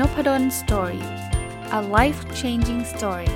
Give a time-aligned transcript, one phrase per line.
[0.00, 1.04] Nopadol Story
[1.78, 3.32] a life changing story ส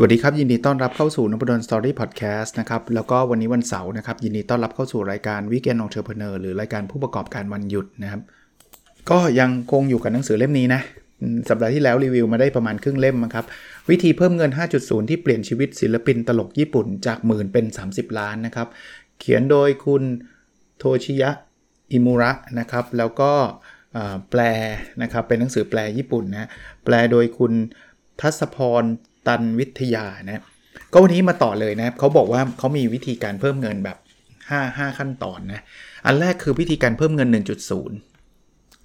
[0.00, 8.20] วัสดีครับ ยินดีต้อนรับเข้าสู่นพดล Story Podcast นะครับ แล้วก็วันนี้วันเสาร์นะครับ ยินดีต้อนรับเข้าสู่รายการ Weekend Entrepreneur หรือรายการผู้ประกอบการวันหยุดนะครับ
[9.10, 10.80] ก็ยังคงอยู่กับหนังสือเล่มนี้นะ
[11.48, 13.44] สัปดาห์ที่แล้วรีวิวมาได้ประมาณครึ่งเล่มนะครับ
[13.90, 14.50] วิธีเพิ่มเงิน
[14.80, 18.68] 5.0 ที่เปลี่ยนชีวิตศิลปินตลกญี่ปุ่นจากหมื่นเป็น 30 ล้านนะครับ
[19.20, 20.02] เขียนโดยคุณ
[20.78, 21.30] โทชิยะ
[21.92, 23.32] อิมุระนะครับ แล้วก็
[24.30, 24.40] แปล
[25.02, 26.48] นะครับ เป็นหนังสือแปลญี่ปุ่นนะ
[26.84, 27.52] แปลโดยคุณ
[28.20, 28.82] ทัศพร
[29.26, 30.42] ตันวิทยานะ
[30.92, 33.98] ก็วันนี้มาต่อเลยนะเขาบอกว่าเขามีวิธีการเพิ่มเงินแบบ
[34.38, 35.60] 5 5 ขั้นตอนนะ
[36.06, 38.17] อันแรกคือวิธีการเพิ่มเงิน 1.0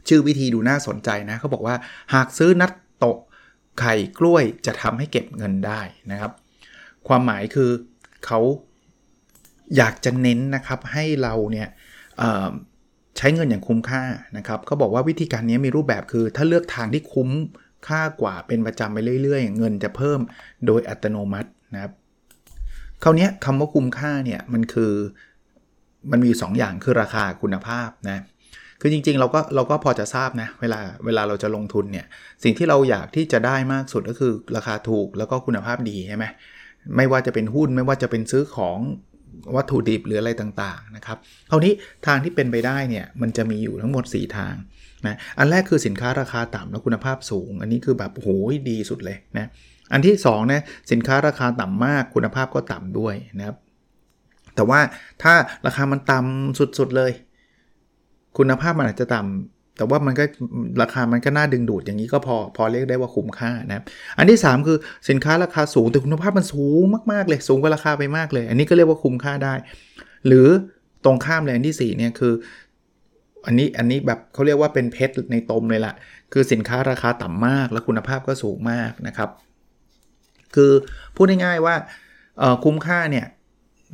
[0.07, 1.75] ชื่อวิธีดูน่าสนใจนะเขาบอกว่า
[2.13, 3.17] หากซื้อนัตโตะ
[3.79, 6.31] ไข่กล้วยจะทำให้เก็บเงินได้นะครับ
[7.07, 7.69] ความหมายคือ
[8.25, 8.39] เขา
[9.77, 11.67] อยากจะเน้นนะครับให้เราเนี่ย
[13.17, 14.03] ใช้เงินอย่างคุ้มค่า
[14.37, 17.29] นะครับเขาบอกว่าวิธีการนี้มีรูปแบบคือถ้าเลือกทางที่คุ้ม
[17.87, 20.19] ค่ากว่าเป็นประจำไปเรื่อย ๆ เงินจะเพิ่ม
[20.65, 21.91] โดยอัตโนมัตินะครับ
[23.03, 24.93] คราวนี้คำว่าคุ้มค่าเนี่ยมันคือ
[26.11, 28.23] มันมี2ออย่างคือราคาคุณภาพนะ
[28.85, 32.05] คือจริงๆ เราก็เราก็พอจะทราบนะ เวลาเวลาเราจะลงทุนเนี่ย
[32.43, 36.25] สิ่งที่เราอยากที่จะได้มากสุดก็คือราคาถูกแล้วก็คุณภาพดีใช่ไหม
[36.95, 38.77] ไม่ว่าจะเป็นหุ้นไม่ว่าจะเป็นซื้อของ
[39.55, 41.17] วัตถุดิบหรืออะไรต่างๆนะครับ
[41.49, 41.73] คราวนี้
[42.05, 44.55] ทางที่เป็นไปได้เนี่ยมันจะมีอยู่ทั้งหมด 4 ทาง
[45.07, 48.29] นะอันแรกคือสินค้าราคาต่ำและคุณภาพสูง อันนี้คือแบบโห
[48.69, 49.47] ดีสุดเลยนะ
[49.93, 53.57] อันที่2นะสินค้าราคาต่ำมากคุณภาพก็ต่ำด้วยนะครับ
[54.55, 54.79] แต่ว่า
[55.23, 55.33] ถ้า
[55.65, 57.11] ราคามันต่ำสุดๆเลย
[58.37, 60.23] คุณภาพมันอาจจะต่ำแต่ว่ามันก็
[60.81, 63.83] ราคามันก็น่าดึงดูดอย่างนี้ก็พอพอเรียกได้ว่าคุ้มค่านะ
[64.17, 64.77] อันที่ 3 คือ
[65.09, 69.53] สินค้าราคาสูงแต่คุณภาพมันสูงมากๆเลยสูงกว่าราคาไปมากเลย อันนี้ก็เรียกว่าคุ้มค่าได้
[70.27, 70.47] หรือ
[71.05, 72.33] ตรงข้ามเลยอันที่4เนี่ยคือ
[73.45, 75.93] อันนี้อันนี้แบบเขาเรียกว่าเป็นเพชรในตมเลยละ่ะ
[76.33, 79.29] คือสินค้าราคาต่ำมาก และคุณภาพก็สูงมากนะครับ
[80.55, 80.71] คือ
[81.15, 81.75] พูดง่ายๆว่า
[82.63, 83.25] คุ้มค่าเนี่ย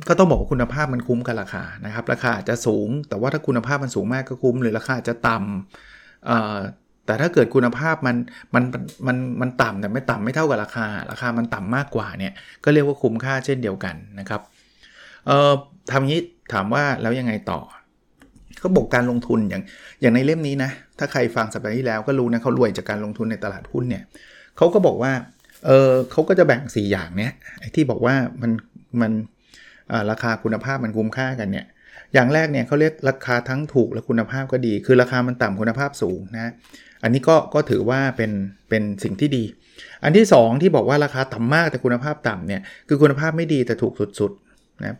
[0.08, 8.16] ก็ต้องบอกว่าคุณภาพมันคุ้มกับราคานะครับ ราคาจะสูง แต่ว่าถ้าคุณภาพมันสูงมากก็คุ้ม หรือราคาจะต่ำแต่ถ้าเกิดคุณภาพมัน
[8.54, 8.64] มัน
[9.06, 12.32] มันมันต่ำแต่ไม่ต่ำไม่เท่ากับราคา ราคามันต่ำมากกว่าเนี่ย
[12.64, 14.40] ก็เรียกว่าคุ้มค่าเช่นเดียวกันนะครับ
[15.26, 15.52] เอ่อ
[15.90, 16.20] ทำงี้
[16.52, 17.60] ถามว่าแล้วยังไงต่อ
[18.58, 19.62] เขาบอกการลงทุนอย่าง
[20.00, 24.02] อย่างในเล่มนี้นะถ้าใครฟังสัปดาห์ที่แล้วก็รู้นะเขารวยจากการลงทุนในตลาดหุ้นเนี่ย
[24.56, 25.12] เขาก็บอกว่า
[25.66, 28.50] เออเขาก็จะแบ่ง 4 อย่างเนี้ยไอ้ที่บอกว่ามัน
[29.00, 29.12] มัน
[30.10, 31.66] ราคาคุณภาพมันคุ้มค่ากันเนี่ย
[32.14, 36.52] อย่างแรกเนี่ยเขาเรียกราคาทั้งถูกและคุณภาพก็ดี คือราคามันต่ำคุณภาพสูงนะ
[37.02, 38.30] อันนี้ก็ก็ถือว่าเป็น
[38.68, 39.44] เป็นสิ่งที่ดี
[40.04, 44.96] อันที่ 2 ที่บอกว่าราคาต่ำมากแต่คุณภาพต่ำเนี่ยคือคุณภาพไม่ดีแต่ถูกสุดๆนะ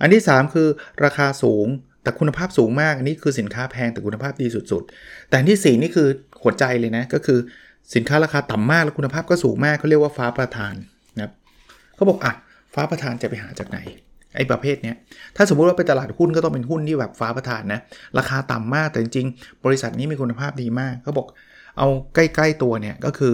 [0.00, 0.68] อันที่ 3 คือ
[1.04, 1.66] ราคาสูง
[2.02, 6.08] แต่คุณภาพสูงมากอันนี้คือสินค้าแพงแต่คุณภาพดีสุด ๆ แต่ที่ 4 นี่คือ
[6.42, 7.38] หัวใจเลยนะก็คือ
[7.94, 10.74] สินค้าราคาต่ำมากและคุณภาพก็สูงมากเขาเรียกว่าฟ้าประทาน
[11.16, 11.32] นะครับ
[11.94, 12.32] เขาบอกอะ
[12.74, 13.78] ฟ้าประทานจะไปหาจากไหน
[14.36, 14.96] ไอ้ประเภทเนี้ย
[15.36, 17.80] ถ้าสมมุติว่าไปตลาดหุ้นก็ต้องเป็นหุ้นที่แบบฟ้าประทานนะ
[18.18, 21.26] ราคาต่ำมากแต่จริงๆ บริษัทนี้มีคุณภาพดีมากเขาบอก
[21.78, 23.32] เอาใกล้ๆตัวเนี่ยก็คือ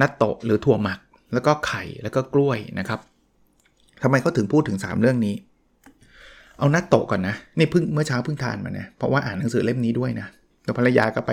[0.00, 0.98] นัตโตะหรือถั่วหมัก
[1.32, 3.00] แล้วก็ไข่แล้วก็กล้วยนะครับ
[4.02, 5.34] ทำไมเขาถึงพูดถึง 3 เรื่องนี้
[6.58, 10.28] เอานัตโตะก่อนนะ นี่เพิ่งเมื่อเช้าเพิ่งทานมานะเพราะว่าอ่านหนังสือเล่มนี้ด้วยนะ
[10.64, 11.32] แต่ภรรยาก็ไป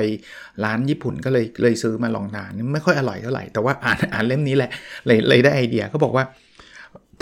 [0.64, 4.70] ร้านญี่ปุ่นก็เลยเลยซื้อมาลองทานไม่ค่อยอร่อยเท่าไหร่แต่ว่าอ่านอ่านเล่มนี้แหละ
[5.06, 6.24] เลยเลยได้ไอเดียเขาบอกว่า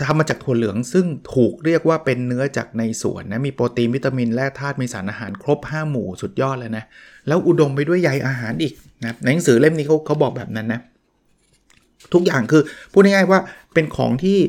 [0.01, 6.83] ทำมาจากถั่วเหลืองซึ่งถูกเรียกว่าเป็นเนื้อจากในสวนนะมีโปรตีนวิตามินแร่ธาตุมีสารอาหารครบ 5 หมู่สุดยอดเลยนะ
[7.27, 10.81] แล้วอุดมไปด้วยใยอาหารอีกนะในหนังสือเล่มนี้เขาเขาบอกแบบนั้นนะ
[12.13, 12.61] ทุกอย่างคือ
[12.91, 13.39] พูดง่ายๆว่า
[13.73, 14.39] เป็นของที่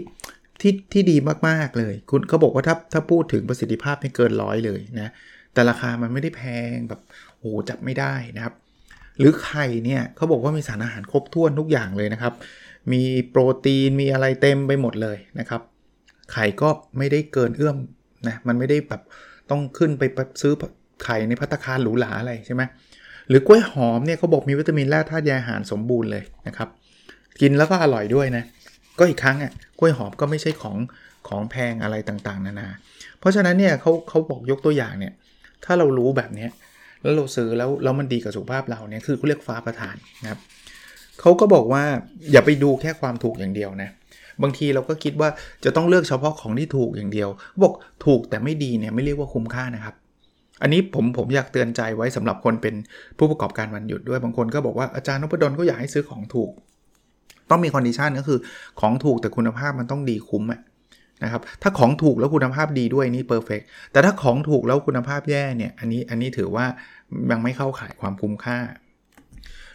[0.60, 1.16] ที่ที่ดี
[1.48, 5.10] มากๆเลย คุณเขาบอกว่าถ้าถ้าพูดถึงประสิทธิภาพไม่เกินร้อยเลยนะ
[5.52, 6.42] แต่ราคามันไม่ได้แพ
[6.74, 7.00] งแบบ
[7.38, 8.54] โอ้จับไม่ได้นะครับ
[9.18, 12.32] หรือไข่เนี่ยเขาบอกว่ามีสารอาหารครบถ้วนทุกอย่างเลยนะครับ
[12.92, 15.60] มีโปรตีนมีอะไรเต็มไปหมดเลยนะครับ
[16.32, 17.76] ไข่ก็ไม่ได้เกินเอื้อม
[18.28, 19.02] นะมันไม่ได้แบบ
[19.50, 20.02] ต้องขึ้นไป
[20.42, 20.52] ซื้อ
[21.04, 22.62] ไข่ในพัตคารหรูหราอะไรใช่ไหม
[23.28, 26.68] หรือกล้วยหอมเนี่ยเขาบอกมีวิตามินแร่ธาตุยอาหารสมบูรณ์เลยนะครับ
[27.40, 28.44] กินแล้วก็อร่อยด้วยนะ
[28.98, 30.78] ก็อีกครั้งอะกล้วยหอมก็ไม่ใช่ของ
[31.28, 32.68] ของแพงอะไรต่างๆ นานา
[33.18, 35.12] เพราะฉะนั้นเนี่ยเขาเขาบอกยกตัวอย่างเนี่ย
[35.64, 36.48] ถ้าเรารู้แบบนี้
[37.02, 40.40] แล้วเราซื้อแล้วแล้วมันดีกับสุขภาพเราเนี่ยคือเขาเรียกฟ้าประทานนะครับ
[41.20, 41.84] เขาก็บอกว่า
[42.32, 43.90] อย่าไปดูแค่ความถูกอย่างเดียวนะ
[44.42, 45.28] บางทีเราก็คิดว่า
[45.64, 47.28] จะต้องเลือกเฉพาะของที่ถูกอย่างเดียว
[47.62, 47.74] บอก
[48.06, 49.94] ถูกแต่ไม่ดีเนี่ยไม่เรียกว่าคุ้มค่านะครับ
[50.62, 52.74] อันนี้ผมผมอยากเตือนใจไว้สำหรับคนเป็น
[53.18, 56.50] ผู้ประกอบการวันหยุดด้วยบางคนก็บอกว่าอาจารย์นพดลก็อยากให้ซื้อของถูก
[57.50, 58.38] ต้องมี condition ก็คือ
[58.80, 60.44] ของถูกแต่คุณภาพมันต้องดีคุ้ม
[61.22, 63.60] นะครับถ้าของถูกแล้วคุณภาพดีด้วยนี่ perfect
[63.92, 66.66] แต่ถ้าของถูกแล้วคุณภาพแย่เนี่ยอันนี้อันนี้ถือว่า
[67.30, 68.58] ยังไม่เข้าข่ายความคุ้มค่า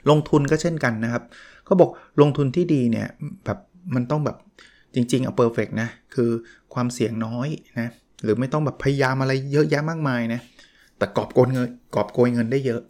[0.09, 1.23] ลงทุนก็เช่นกันนะครับ
[1.65, 1.89] เขาบอก
[2.21, 3.07] ลงทุนที่ดีเนี่ย
[3.45, 3.59] แบบ
[3.95, 4.37] มันต้องแบบ
[4.95, 6.29] จริงๆเอา perfect นะคือ
[6.73, 7.47] ความเสี่ยงน้อย
[7.79, 7.89] นะ
[8.23, 10.41] หรือไม่ต้องแบบพยายามอะไรเยอะแยะมากมายนะ
[10.97, 12.81] แต่กอบโกยเงินกอบโกยเงินได้เยอะ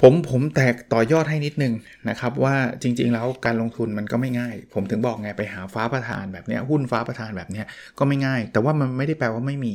[0.00, 1.74] ผมผมแตกต่อยอดให้นิดนึง
[2.08, 7.62] นะครับว่าจริง ๆ แล้วการลงทุนมันก็ไม่ง่าย ผมถึงบอกไงไปหาฟ้าประธานแบบนี้หุ้นฟ้าประธานแบบนี้
[7.98, 9.72] ก็ไม่ง่าย แต่ว่ามันไม่ได้แปลว่าไม่มี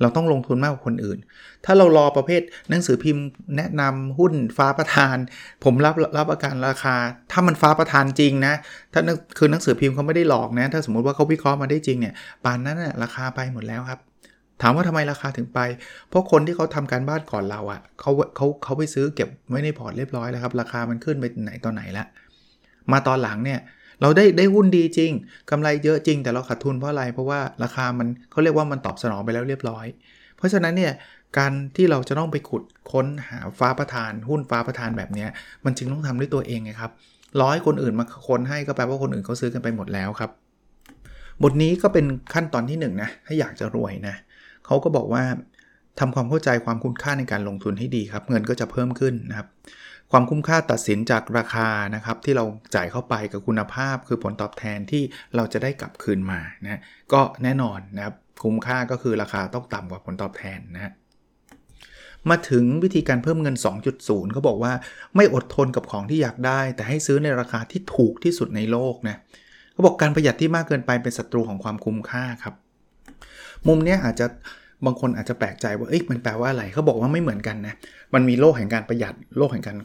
[0.00, 1.18] เราต้องลงทุนมากกว่าคนอื่น
[1.64, 3.24] ถ้าเรารอประเภทหนังสือพิมพ์
[3.56, 5.16] แนะนำหุ้นฟ้าประธาน
[5.64, 6.96] ผมรับรับประกันราคา
[7.32, 8.54] ถ้ามันฟ้าประธานจริงนะ
[8.92, 9.00] ถ้า
[9.38, 12.14] คือหนังสือพิมพ์เขาไม่ได้หลอกนะ ถ้าสมมติว่าเขาวิเคราะห์มาได้จริงเนี่ย
[12.44, 14.00] ป่านนั้นนะราคาไปหมดแล้วครับ
[14.62, 15.58] ถามว่าทำไมราคาถึงไป
[16.08, 22.04] เพราะคนที่เขาทำการบ้านก่อนเราอะ่ะเขาเขาเขาไปซื้อเก็บไว้ในพอร์ตเรียบร้อยแล้วครับ ราคามันขึ้นไปไหนตอนไหนละ
[22.92, 23.60] มาตอนหลังเนี่ย
[24.02, 25.12] เราได้ได้หุ้นดีจริง
[25.50, 29.86] กำไรเยอะจริง แต่เราขาดทุนเพราะอะไร เพราะว่าราคามันเขาเรียกว่ามันตอบสนองไปแล้วเรียบร้อย
[30.36, 30.92] เพราะฉะนั้นเนี่ย
[31.38, 32.62] การที่เราจะต้องไปขุด
[32.92, 35.26] ค้นหาฟ้าประธาน หุ้นฟ้าประธานแบบนี้
[35.64, 36.92] มันจึงต้องทำด้วยตัวเองไงครับ
[37.42, 40.30] ร้อยคนอื่นมาค้นให้ก็แปลว่าคนอื่นเขาซื้อกันไปหมดแล้วครับ
[41.42, 44.14] บทนี้ก็เป็นขั้นตอนที่1นนะถ้าอยากจะรวยนะ
[44.66, 45.22] เขาก็บอกว่า
[46.00, 49.48] ทำความเข้าใจความคุ้มค่าในการลงทุนให้ดีครับ เงินก็จะเพิ่มขึ้นนะครับ
[50.12, 55.02] ความคุ้มค่าตัดสินจากราคานะครับที่เราจ่ายเข้าไปกับคุณภาพ คือผลตอบแทนที่
[55.36, 56.80] เราจะได้กลับคืนมานะ
[57.12, 60.92] ก็แน่นอนนะครับคุ้มค่าก็คือราคาต้องต่ำกว่าผลตอบแทนนะ
[62.30, 63.56] มาถึงวิธีการเพิ่มเงิน
[63.94, 64.72] 2.0เขาบอกว่า
[65.16, 69.16] ไม่อดทนกับของที่อยากได้ แต่ให้ซื้อในราคาที่ถูกที่สุดในโลกนะ
[69.72, 72.54] เขาบอกการประหยัดที่มากเกินไปเป็นศัตรูของความคุ้มค่าครับ
[73.66, 74.26] มุมนี้อาจจะ
[74.86, 77.74] บางคนอาจจะแปลกใจว่าเอ๊ะมันแปลว่าอะไรเขาบอกว่าไม่เหมือนกันนะ
[78.14, 79.76] มันมีโลกแห่งการประหยัดโลกแห่งการ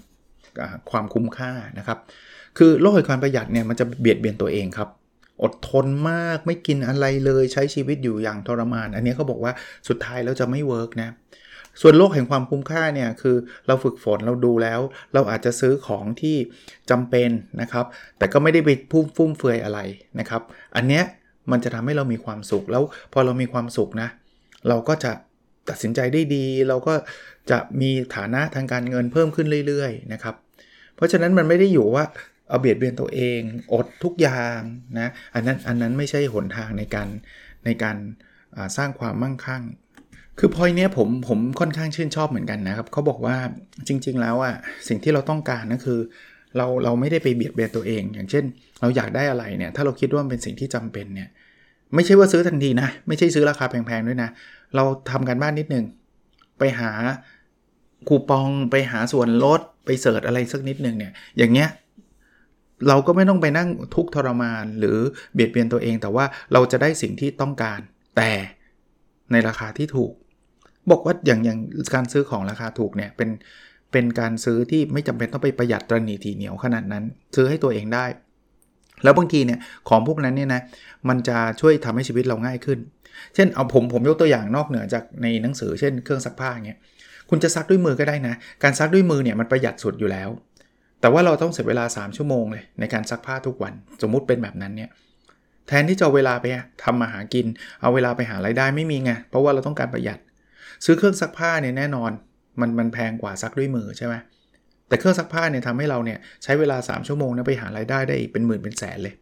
[0.91, 1.99] ความคุ้มค่านะครับ
[2.57, 4.89] คือโลกแห่งการประหยัดเนี่ยมันจะเบียดเบียนตัวเองครับ
[5.43, 9.53] อดทนมากไม่กินอะไรเลยใช้ชีวิตอยู่อย่างทรมาน อันนี้เขาบอกว่า
[9.87, 11.09] สุดท้ายแล้วจะไม่เวิร์กนะ
[11.81, 13.35] ส่วนโลกแห่งความคุ้มค่าเนี่ยคือ
[13.67, 14.79] เราฝึกฝนเราดูแล้ว
[15.13, 16.37] เราอาจจะซื้อของที่
[16.89, 17.29] จำเป็น
[17.61, 17.85] นะครับ
[18.17, 19.79] แต่ก็ไม่ได้ไปพุ่มฟุ่มเฟือยอะไร
[20.19, 20.41] นะครับ
[20.75, 21.03] อันเนี้ย
[21.51, 24.09] มันจะทำให้เรามีความสุขแล้วพอเรามีความสุขนะ
[24.69, 25.11] เราก็จะ
[25.69, 26.93] ตัดสินใจได้ดี เราก็
[27.51, 30.35] จะมีฐานะทางการเงินเพิ่มขึ้นเรื่อยๆนะครับ
[30.95, 32.03] เพราะฉะนั้นมันไม่ได้อยู่ว่า
[32.49, 33.39] เอาเบียดเบียนตัวเอง
[33.73, 34.59] อดทุกอย่าง
[34.99, 37.07] นะอันนั้นอันนั้นไม่ใช่หนทางในการ
[37.65, 37.97] ในการ
[38.77, 39.63] สร้างความมั่งคั่ง
[40.39, 43.37] คือพอยเนี้ยผมผมค่อนข้างชื่นชอบเหมือนกันนะครับเขาบอกว่า
[43.87, 44.55] จริง ๆ แล้วอะ
[44.87, 45.99] สิ่งที่เราต้องการก็คือ
[46.57, 48.43] เราเราไม่ได้ไปเบียดเบียนตัวเอง อย่างเช่น
[48.81, 51.29] เราอยากได้อะไรเนี่ยถ้าเราคิดว่ามันเป็นสิ่งที่จำเป็นเนี่ย
[51.95, 54.29] ไม่ใช่ว่าซื้อทันทีนะ ไม่ใช่ซื้อราคาแพงๆด้วยนะ
[54.75, 55.85] เราทำกันบ้านนิดนึง
[56.59, 56.91] ไปหา
[58.07, 61.69] คูปองไปหาส่วนลดไปเสิร์ชอะไรสักนิดหนึ่งเนี่ยอย่างเงี้ย
[62.87, 64.97] เราก็ไม่ต้องไปนั่งทุกทรมานหรือ
[65.33, 67.79] เบียดเบียนตัวเอง แต่ว่าเราจะได้สิ่งที่ต้องการ
[68.17, 68.31] แต่
[69.31, 70.11] ในราคาที่ถูก
[70.89, 71.59] บอกว่าอย่างอย่าง
[71.95, 73.29] การซื้อของราคาถูกเนี่ยเป็น
[73.91, 77.03] เป็นการซื้อที่ไม่จำเป็นต้องไปประหยัดตรณีทีเหนียวขนาดนั้น
[77.35, 78.05] ซื้อให้ตัวเองได้
[79.03, 79.59] แล้วบางทีเนี่ย
[79.89, 80.61] ของพวกนั้นเนี่ยนะ
[81.09, 82.79] มันจะช่วยทำให้ชีวิตเราง่ายขึ้น
[83.35, 86.79] เช่นเอาผมผมยกตัวอย่างนอกเหนือจากในหนังสือเช่นเครื่องซักผ้าเงี้ย
[87.29, 90.29] คุณจะซักด้วยมือก็ได้นะ การซักด้วยมือเนี่ยมันประหยัดสุดอยู่แล้ว
[91.01, 94.89] แต่ว่าเราต้องเสียเวลา 3 ชั่วโมงเลยในการซักผ้าทุกวัน สมมุติเป็นแบบนั้นเนี่ย
[95.67, 96.45] แทนที่จะเอาเวลาไป
[96.83, 97.45] ทำมาหากิน
[97.81, 100.19] เอาเวลาไปหาไรายได้ไม่มีไง เพราะว่าเราต้องการประหยัด
[100.85, 102.11] ซื้อเครื่องซักผ้าเนี่ยแน่นอน
[102.59, 104.15] มันมันแพงกว่าซักด้วยมือใช่ไหม
[104.87, 109.13] แต่เครื่องซักผ้าเนี่ยทำให้เราเนี่ยใช้เวลา 3 ชั่วโมงนะไปหาไรายได้ได้เป็นหมื่นเป็นแสนเลย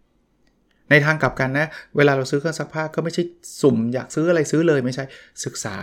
[0.90, 1.68] ในทางกลับกันนะ
[1.98, 3.24] เวลาเราซื้อเครื่องซักผ้าก็ไม่ใช่
[3.62, 5.06] สุ่มอยากซื้ออะไรซื้อเลยไม่ใช่
[5.46, 5.76] ศึกษา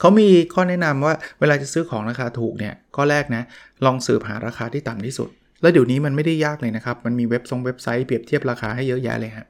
[0.00, 3.42] เขามีข้อแนะนำว่าเวลาจะซื้อของราคาถูกเนี่ยข้อแรกนะ
[3.84, 5.28] ลองสืบหาราคาที่ต่ำที่สุด
[5.62, 9.46] แล้วเดี๋ยวนี้มันไม่ได้ยากเลยนะครับ มันมีเว็บทรงเว็บไซต์เปรียบเทียบราคาให้เยอะแยะเลยครับ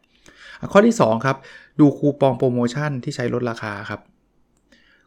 [0.72, 1.36] ข้อที่ 2 ครับ
[1.80, 4.00] ดูคูปองโปรโมชั่นที่ใช้ลดราคาครับ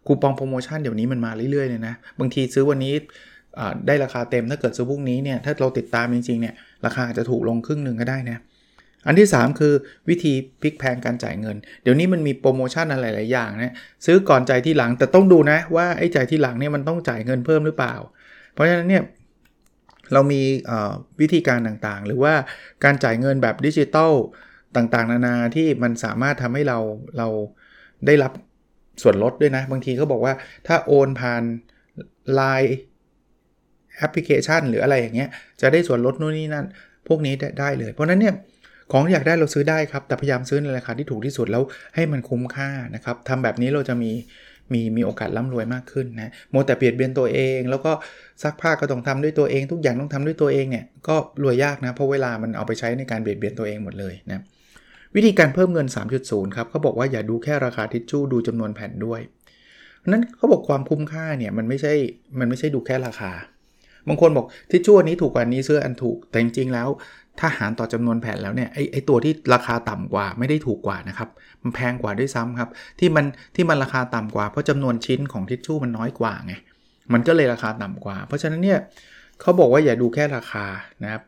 [0.05, 2.93] คูปองโปรโมชั่นเดี๋ยวนี้มันมาเรื่อยๆเลยนะ บางทีซื้อวันนี้
[3.87, 6.53] ได้ราคาเต็มถ้าเกิดซื้อพรุ่งนี้เนี่ยถ้าเราติดตามจริงๆเนี่ย
[6.85, 8.37] ราคาจะถูกลงครึ่งหนึ่งก็ได้นะ
[9.07, 9.73] อันที่ 3 คือ
[10.09, 13.73] วิธีพลิกแพลงการจ่ายเงิน เดี๋ยวนี้มันมีโปรโมชั่นอะไรหลายอย่างนะ
[14.05, 17.95] ซื้อก่อนจ่ายทีหลังแต่ต้องดูนะว่าไอ้จ่ายทีหลังเนี่ยมันต้องจ่ายเงินเพิ่มหรือเปล่า
[18.53, 19.03] เพราะฉะนั้นเนี่ย
[20.13, 20.41] เรามี
[21.21, 22.33] วิธีการต่างๆ หรือว่า
[22.83, 24.11] การจ่ายเงินแบบดิจิตอล
[24.75, 26.77] ต่างๆ นานาที่มันสามารถทำให้เรา
[27.17, 27.27] เรา
[28.05, 28.31] ได้รับ
[29.01, 30.33] ส่วนลดด้วยนะ บางทีเขาบอกว่า
[30.67, 31.43] ถ้าโอนผ่าน
[32.39, 32.71] Line
[33.97, 35.29] แอปพลิเคชัน หรืออะไรอย่างเงี้ย
[35.61, 36.65] จะได้ส่วนลดนู่นนี่นั่น
[37.07, 38.35] พวกนี้ได้เลย เพราะนั้นเนี่ย
[38.95, 41.63] ของอยากได้เราซื้อได้ครับ แต่พยายามซื้อในราคาที่ถูกที่สุดแล้ว
[41.95, 44.11] ให้มันคุ้มค่านะครับทำแบบนี้เราจะมี
[44.73, 47.91] มีมีโอกาสร่ำรวยมากขึ้นนะโมแต่เบียดเบียนตัวเอง แล้วก็
[48.43, 54.41] ซักผ้าก็ต้องทำด้วยตัวเอง ทุกอย่างต้องทำด้วยตัวเองเนี่ยก็รวยยากนะ เพราะเวลามันเอาไปใช้ในการเบียดเบียนตัวเองหมดเลยนะ
[55.15, 55.87] วิธีการเพิ่มเงิน
[56.21, 59.21] 3.0 ครับเขาบอกว่าอย่าดูแค่ราคาทิชชู่ดูจำนวนแผ่นด้วย
[60.07, 61.93] นั้นเขาบอกความคุ้มค่าเนี่ยมันไม่ใช่
[62.39, 63.31] มันไม่ใช่ดูแค่ราคา
[64.07, 66.87] บางคนบอกทิชชู่อันนี้ถูกกว่านี้เสื้ออันถูกแต่จริงๆแล้ว
[67.39, 71.29] ถ้าหารต่อจำนวนแผ่นแล้วเนี่ยไอไอตัวที่ราคาต่ำกว่าไม่ได้ถูกกว่านะครับ
[71.61, 73.25] มันแพงกว่าด้วยซ้ำครับ ที่มัน
[73.55, 76.53] ที่มันราคาต่ำกว่าเพราะจำนวนชิ้นของทิชชู่มันน้อยกว่าไง
[77.13, 78.79] มันก็เลยราคาต่ำกว่า เพราะฉะนั้นเนี่ย
[79.41, 80.65] เขาบอกว่าอย่าดูแค่ราคา
[81.03, 81.21] นะครับ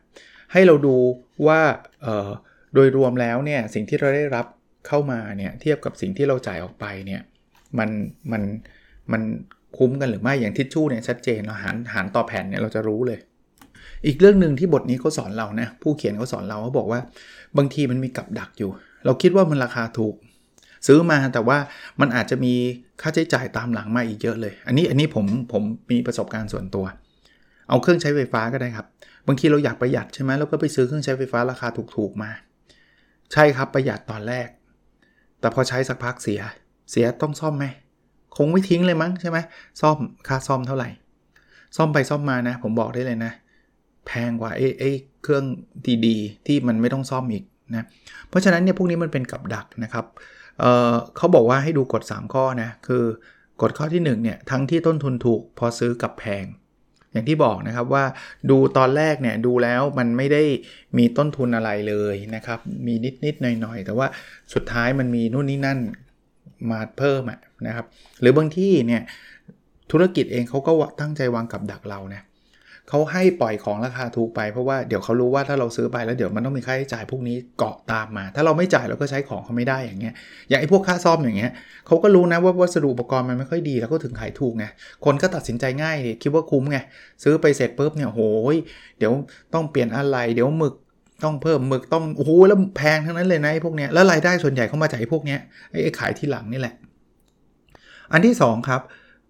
[0.52, 0.96] ให้เราดู
[1.46, 1.60] ว่า
[2.02, 2.28] เอ่อ
[2.74, 4.46] โดยรวมแล้วเนี่ยสิ่งที่เราได้รับ
[4.86, 7.22] เข้ามาเนี่ยเทียบกับสิ่งที่เราจ่ายออกไปเนี่ย
[7.78, 7.90] มัน
[8.32, 8.42] มัน
[9.12, 9.22] มัน
[9.76, 13.18] คุ้มกันหรือไม่อย่างทิชชู่เนี่ยชัดเจนเราหารหารต่อแผ่นเนี่ยเราจะรู้เลย
[14.06, 17.00] อีกเรื่องหนึ่งที่บทนี้เขาสอนเรานะผู้เขียนเขาสอนเราเขาบอกว่า
[17.56, 18.70] บางทีมันมีกับดักอยู่
[19.04, 20.14] เราคิดว่ามันราคาถูก
[20.86, 21.58] ซื้อมาแต่ว่า
[22.00, 22.54] มันอาจจะมี
[23.00, 26.84] ค่าใช้จ่ายตามหลังมาอีกเยอะเลย อันนี้อันนี้ผมผมมีประสบการณ์ส่วนตัว
[27.68, 28.86] เอาเครื่องใช้ไฟฟ้าก็ได้ครับ
[29.26, 32.30] บางทีเราอยากประหยัดใช่ไหมเราก็ไปซื้อเครื่องใช้ไฟฟ้าราคาถูกๆมา
[33.32, 34.48] ใช่ครับประหยัดตอนแรก
[35.40, 36.40] แต่พอใช้สักพักเสีย
[36.90, 37.66] เสียต้องซ่อมไหม
[38.36, 39.38] คงไม่ทิ้งเลยมั้งใช่ไหม
[39.80, 39.96] ซ่อม
[40.28, 40.88] ค่าซ่อมเท่าไหร่
[41.76, 43.32] ซ่อมไปซ่อมมานะ ผมบอกได้เลยนะ
[44.06, 44.90] แพงกว่าไอ้ไอ้
[45.22, 45.44] เครื่อง
[46.06, 47.86] ดีๆที่มันไม่ต้องซ่อมอีกนะ
[48.28, 50.04] เพราะฉะนั้นเนี่ยพวกนี้มันเป็นกับดักนะครับ
[50.58, 53.04] เเขาบอกว่าให้ดูกฎ 3 ข้อนะคือ
[53.62, 56.44] กฎข้อที่1เนี่ยทั้งที่ต้นทุนถูกพอซื้อกับแพง
[57.12, 58.04] อย่างที่บอกนะครับว่า
[58.50, 60.42] ดูตอนแรกเนี่ยดูแล้วมันไม่ได้
[60.98, 62.94] มีต้นทุนอะไรเลยนะครับ มี
[63.24, 64.06] นิดๆหน่อยๆ แต่ว่า
[64.54, 65.78] สุดท้ายมันมีนู่นนี่นั่น
[66.70, 67.22] มาเพิ่ม
[67.66, 67.86] นะครับ
[68.20, 69.02] หรือบางที่เนี่ย
[69.92, 80.14] ธุรกิจเองเขาก็ตั้งใจวางกับดักเรานะเขาให้ปล่อยของราคาถูกไปเพราะว่าเดี๋ยวเขารู้ว่าถ้าเราซื้อไปแล้วเดี๋ยวมันต้องมีค่าใช้จ่ายพวกนี้เกาะตามมา ถ้าเราไม่จ่ายเราก็ใช้ของเขาไม่ได้อย่างเงี้ย
[80.48, 81.52] อย่างไอ้พวกค่าซ่อมอย่างเงี้ย
[81.86, 84.64] เขาก็รู้นะว่าวัสดุอุปกรณ์มันไม่ค่อยดีแล้วก็ถึงขายถูกไง
[85.04, 86.78] คนก็ตัดสินใจง่ายคิดว่าคุ้มไง
[87.22, 88.20] ซื้อไปเสร็จปุ๊บเนี่ยโห
[88.54, 88.56] ย
[88.98, 89.12] เดี๋ยว
[89.54, 90.74] ต้องเปลี่ยนอะไรเดี๋ยวหมึก
[91.24, 95.38] ต้องเพิ่มหมึกต้องโอ้โหแล้วแพงทั้งนั้นเลยนะไอ้พวกเนี้ยแล้วรายได้ส่วนใหญ่เขามาจากไอ้พวกเนี้ย
[95.70, 96.74] ไอ้ขายที่หลังนี่แหละ
[98.12, 98.80] อันที่2ครับ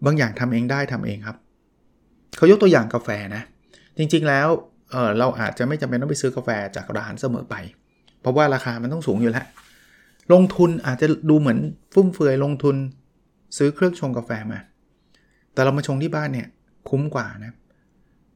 [0.05, 1.37] บางอย่างทำเองได้ทำเองครับ
[2.37, 3.43] เขายกตัวอย่างกาแฟนะ
[3.99, 4.49] จริงๆแล้ว
[4.91, 7.55] เเราอาจจะไม่จำเป็นต้องไปซื้อกาแฟจากร้านเสมอไป
[8.21, 9.47] เพราะว่าราคามันต้องสูงอยู่แล้ว
[10.33, 11.59] ลงทุนอาจจะดูเหมือน
[11.95, 12.77] ฟุ่มเฟือยลงทุน
[13.57, 14.59] ซื้อเครื่องชงกาแฟมา
[15.53, 16.49] แต่เรามาชงที่บ้านเนี่ย
[16.89, 17.53] คุ้มกว่านะ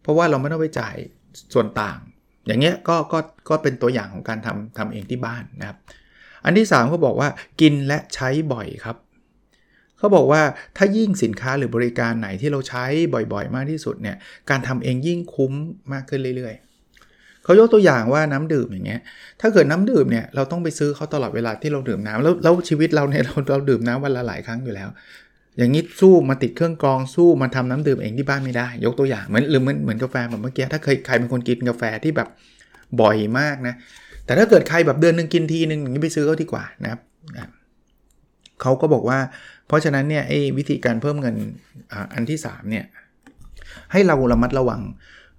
[0.02, 0.96] เพราะว่าเราไม่ต้องไปจ่าย
[1.54, 1.98] ส่วนต่าง
[2.46, 5.78] อย่างเงี้ยก็ก็ก็เป็นตัวอย่างของการทำทำเองที่บ้านนะครับ
[6.44, 7.28] อันที่3เขาบอกว่า
[7.60, 8.96] กินและใช้บ่อยครับ
[10.00, 10.42] เขาบอกว่า
[10.76, 12.84] ถ้ายิ่งสินค้าหรือบริการไหนที่เราใช้
[13.32, 14.16] บ่อยๆ มากที่สุดเนี่ย
[14.50, 15.52] การทำเองยิ่งคุ้ม
[15.92, 19.00] มากขึ้นเรื่อยๆเขายกตัวอย่างว่าน้ำดื่มอย่างเงี้ย
[19.40, 24.88] ถ้าเกิดน้ำดื่มเนี่ยเราต้องไปซื้อเขาตลอดเวลาที่เราดื่มน้ำแล้วแล้วชีวิตเราเนี่ยเราเราดื่มน้ำวันละหลายครั้งอยู่แล้ว
[25.58, 32.28] อย่างนี้สู้มาติดเครื่องกรองสู้มาทำน้ำดื่มเองที่บ้านไม่ได้ ยกตัวอย่างเหมือนหรือเหมือนเหมือนกาแฟแบบเมื่อกี้ถ้าเคยใครเป็นคนกินกาแฟที่แบบ
[33.00, 33.74] บ่อยมากนะ
[34.24, 37.00] แต่ถ้าเกิดใครแบบเดือนหนึ่งกินทีหนึ่งอย่างนี้ไปซื้อเขาดีกว่านะครับ
[38.60, 39.18] เขาก็บอกว่า
[39.70, 41.36] เพราะฉะนั้นเนี่ยไอ้วิธีการเพิ่มเงิน
[42.14, 42.84] อันที่3เนี่ย
[43.92, 44.82] ให้เราระมัดระวัง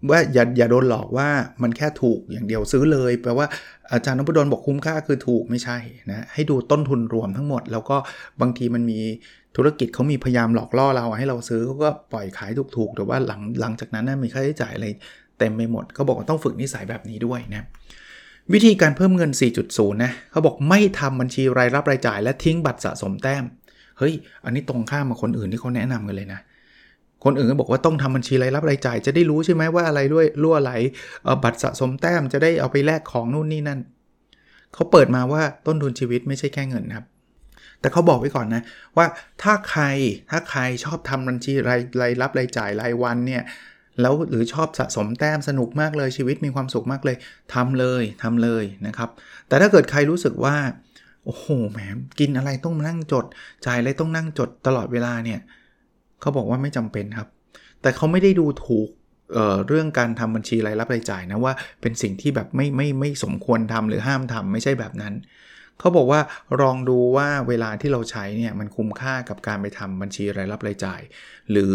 [0.10, 1.30] ว่าอย่าอย่าโดนหลอกว่า
[1.64, 3.48] มันแค่ถูกอย่างเดียวซื้อเลยแปลว่า
[3.92, 5.78] อาจารย์นพดลบอกคุ้มค่าคือถูกไม่ใช่
[6.12, 7.98] นะให้ดูต้นทุนรวมทั้งหมด แล้วก็
[8.42, 9.00] บางทีมันมี
[9.56, 14.88] ธุรกิจเขามีพยายามหลอกล่อเราให้เราซื้อเขาก็ปล่อยขายถูกๆแต่ว่าหลังหลังจากนั้นมีค่าใช้จ่ายอะไร
[15.40, 17.64] เต็มไปหมดเขาบอกว่าต้องฝึกนิสัยแบบนี้ด้วยนะ
[18.54, 23.44] วิธีการเพิ่มเงิน 4.0 นะเขาบอกไม่ทำบัญชีรายรับรายจ่าย และทิ้งบัตรสะสมแต้ม
[24.02, 24.16] เฮ้ย
[24.46, 26.42] อันนี้ตรงข้ามมาคนอื่นที่เขาแนะนำกันเลยนะ
[27.24, 30.72] คนอื่นก็บอกว่าต้องทำบัญชีรายรับรายจ่าย จะได้รู้ใช่ไหมว่าอะไรด้วยรั่วไหล
[31.44, 33.80] บัตรสะสมแต้มจะได้เอาไปแลกของนู่นนี่นั่น
[34.74, 37.06] เขาเปิดมาว่าต้นทุนชีวิตไม่ใช่แค่เงินครับ
[37.80, 38.64] แต่เขาบอกไว้ก่อนนะ
[38.98, 39.06] ว่า
[39.44, 39.84] ถ้าใคร
[40.30, 43.44] ถ้าใครชอบทำบัญชีรายรายรับรายจ่ายรายวันเนี่ย
[44.02, 47.18] แล้วหรือชอบสะสมแต้มสนุกมากเลยชีวิตมีความสุขมากเลย
[47.54, 49.10] ทำเลยทำเลยนะครับ
[49.48, 50.56] แต่ถ้าเกิดใครรู้สึกว่า
[51.26, 51.80] โอ้โหแหม
[52.20, 53.26] กินอะไรต้องมานั่งจด
[53.66, 55.40] จ่ายอะไรต้องนั่งจดตลอดเวลาเนี่ย
[56.22, 57.30] เขาบอกว่าไม่จำเป็นครับ
[57.82, 58.90] แต่เขาไม่ได้ดูถูก
[59.34, 65.14] เเรื่องการทำบัญชีรายรับรายจ่ายนะว่าเป็นสิ่งที่แบบไม่ไม่ไม่สมควรทำหรือห้ามทำไม่ใช่แบบนั้น
[65.80, 66.22] เขาบอกว่า
[66.62, 71.02] ลองดูว่าเวลาที่เราใช้เนี่ยมันคุ้มค่ากับการไปทำบัญชีรายรับรายจ่าย
[71.52, 71.74] หรือ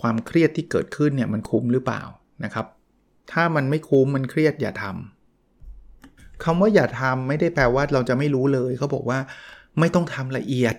[0.00, 2.02] ความเครียดที่เกิดขึ้นเนี่ยมันคุ้มหรือเปล่า
[2.44, 2.66] นะครับ
[3.32, 5.19] ถ้ามันไม่คุ้มมันเครียดอย่าทำ
[6.44, 9.18] คำว่าอย่าทำไม่ได้แปลว่าเราจะไม่รู้เลย เขาบอกว่า
[9.78, 10.74] ไม่ต้องทำละเอียด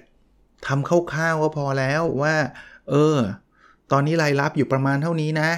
[0.67, 2.35] ทำคร่าวๆก็พอแล้วว่า
[2.89, 3.17] เออ
[3.91, 5.49] ตอนนี้รายรับอยู่ประมาณเท่านี้นะ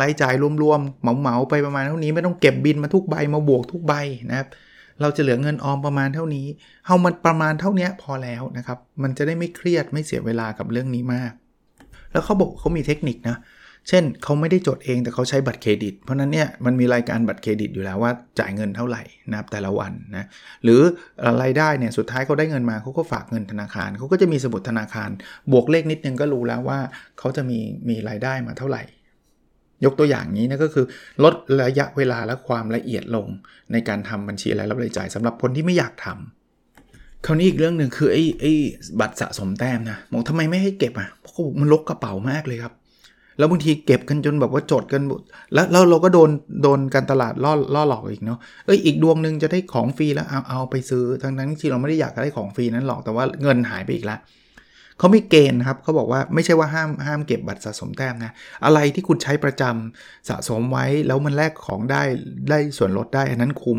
[0.00, 3.94] รายจ่ายรวมๆเหมาๆไปประมาณเท่านี้ไม่ต้องเก็บบินมาทุกใบมาบวกทุกใบ
[4.30, 4.48] นะครับ
[5.00, 6.46] เราจะเหลือเงินออมประมาณเท่านี้
[6.86, 11.32] เอามันประมาณเท่านี้พอแล้วนะครับ มันจะได้ไม่เครียดไม่เสียเวลากับเรื่องนี้มาก
[12.12, 20.26] แล้วเขาบอกเขามีเทคนิคนะเช่นเขาไม่ได้จดเองแต่เขาใช้บัตรเครดิต เพราะนั้นเนี่ยมันมีรายการบัตรเครดิตอยู่แล้วว่าจ่ายเงินเท่าไหร่นะครับแต่ละวันนะ
[20.64, 20.80] หรือ
[21.42, 25.10] รายได้เนี่ยสุดท้ายเขาได้เงินมาเขาก็ฝากเงินธนาคารเขาก็จะมีสมุดธนาคาร
[25.52, 26.78] บวกเลขนิดนึงก็รู้แล้วว่า
[27.18, 28.82] เขาจะมีมีรายได้มาเท่าไหร่
[29.84, 30.86] ยกตัวอย่างนี้นะก็คือ
[31.24, 33.26] ลดระยะเวลาและความละเอียดลง
[33.72, 38.52] ในการทำบัญชีรายรับรายจ่ายสำหรับคนที่ไม่อยากทำคราวนี้อีกเรื่องหนึ่งคือไอ้ไอ้
[39.00, 42.74] บัตรสะสมแต้มนะบอกทำไมไม่ให้เก็บอะเพราะมันลกกระเป๋ามากเลยครับ
[43.38, 45.02] แล้วบางทีเก็บกันจนแบบว่าจดกัน
[45.54, 46.30] แล้วแล้วเราก็โดน
[46.62, 54.18] โดนการตลาดล่อล่อหลอกอีกเนาะเอ้ยอีกดวงหนึ่งจะได้ของฟรีแล้วเอาเอาไปซื้อทั้งนั้นที่เราไม่ได้อยากได้ของฟรีนั้นหรอกแต่ว่าเงินหายไปอีกล้ว
[54.98, 58.32] เขาไม่เกณฑ์ครับเขาบอกว่าไม่ใช่ว่าห้ามห้ามเก็บบัตรสะสมแต้มนะ
[58.64, 62.02] อะไรที่คุณใช้ประจำสะสมไว้แล้วมันแลกของได้
[62.50, 63.78] ได้ส่วนลดได้อันนั้นคุ้ม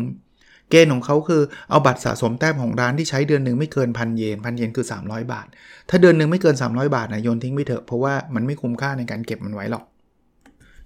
[0.70, 5.46] เกณฑ์ของเขาคือเอาบัตรสะสมแต้มของร้านที่ใช้เดือนหนึ่งไม่เกินพันเยนพันเยนคือ 300 บาท
[5.90, 9.84] ถ้าเดือนหนึ่งไม่เกิน 300 บาทนะโยนทิ้งไปเถอะเพราะว่ามันไม่คุ้มค่าในการเก็บมันไว้หรอก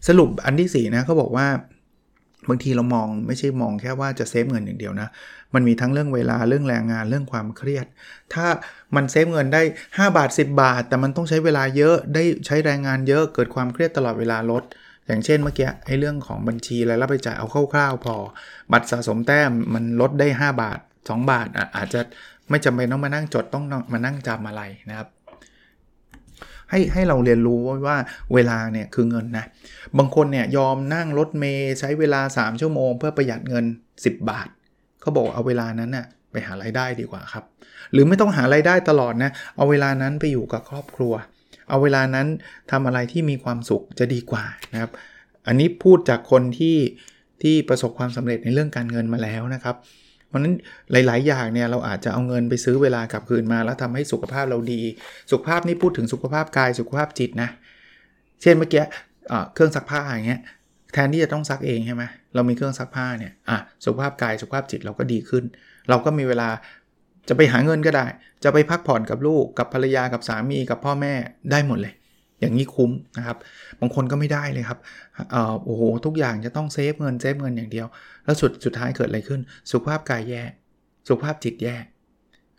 [0.09, 1.49] สรุปอันที่4นะเขาบอกว่า
[2.49, 5.09] บางทีเรามองไม่ใช่มองแค่ว่าจะ save เงินอย่างเดียวนะ
[5.55, 7.87] มันมีทั้งเรื่องเวลาเรื่องแรงงานเรื่องความเครียด
[8.35, 8.47] ถ้า
[8.97, 14.63] มัน save เงินได้ 5 บาท 10 บาท แต่มันต้องใช้เวลาเยอะได้ใช้แรงงานเยอะเกิดความเครียดตลอดเวลาลด
[15.07, 18.17] อย่างเช่นเมื่อกี้ไอ้เรื่องของบัญชีรายรับรายจ่ายเอาคร่าวๆพอ
[18.73, 22.01] บัตรสะสมแต้มมันลดได้ 5 บาท 2 บาทอะอาจจะ
[22.51, 25.09] ไม่จำเป็นต้องมานั่งจดต้องมานั่งจำอะไรนะครับ
[26.71, 27.97] ให้ให้เราเรียนรู้ว่า
[28.35, 29.47] เวลาเนี่ยคือเงินนะ
[29.99, 33.65] บางคนเนี่ยยอมนั่งรถเมย์ใช้เวลา 3 ชั่วโมง เพื่อประหยัดเงิน
[33.97, 34.49] 10 บาท
[35.01, 37.45] เขาบอกเอาเวลานั้นน่ะไปหารายได้ดีกว่าครับ
[37.93, 41.15] หรือไม่ต้องหารายได้ตลอดนะ เอาเวลานั้นไปอยู่กับครอบครัว
[41.69, 42.27] เอาเวลานั้น
[42.71, 44.91] ทำอะไรที่มีความสุขจะดีกว่านะครับ
[45.47, 46.77] อันนี้พูดจากคนที่
[47.43, 49.77] ที่ประสบความสำเร็จในเรื่องการเงินมาแล้วนะครับ
[50.29, 50.55] เพราะนั้น
[50.93, 54.81] หลาย ๆ อย่างเนี่ยเราอาจจะเอาเงินไปซื้อเวลากลับคืนมา แล้วทำให้สุขภาพเราดี
[55.31, 57.49] สุขภาพนี่พูดถึงสุขภาพกายสุขภาพจิตนะ
[58.43, 58.85] เช่นเมื่อกี้
[59.55, 60.41] เครื่องซักผ้าอย่างเงี้ย
[60.93, 65.45] แทนที่จะต้องซักเองใช่ไหมเรามีเครื่องซักผ้าเนี่ยอะสุขภาพกายสุขภาพจิตเราก็ดีขึ้น
[65.89, 66.49] เราก็มีเวลา
[67.29, 68.07] จะไปหาเงินก็ได้
[68.45, 71.15] จะไปพักผ่อนกับลูกกับภรรยากับสามีกับพ่อแม่
[71.51, 71.95] ได้หมดเลย
[72.41, 73.37] อย่างนี้คุ้มนะครับ
[73.81, 74.79] บางคนก็ไม่ได้เลยครับ
[75.31, 77.87] เอ่อโอ้โหทุกอย่างจะต้องเซฟเงินเซฟเงินอย่างเดียว
[78.25, 80.43] แล้วสุดสุดท้ายเกิดอะไรขึ้น สุขภาพกายแย่
[81.09, 81.77] สุขภาพจิตแย่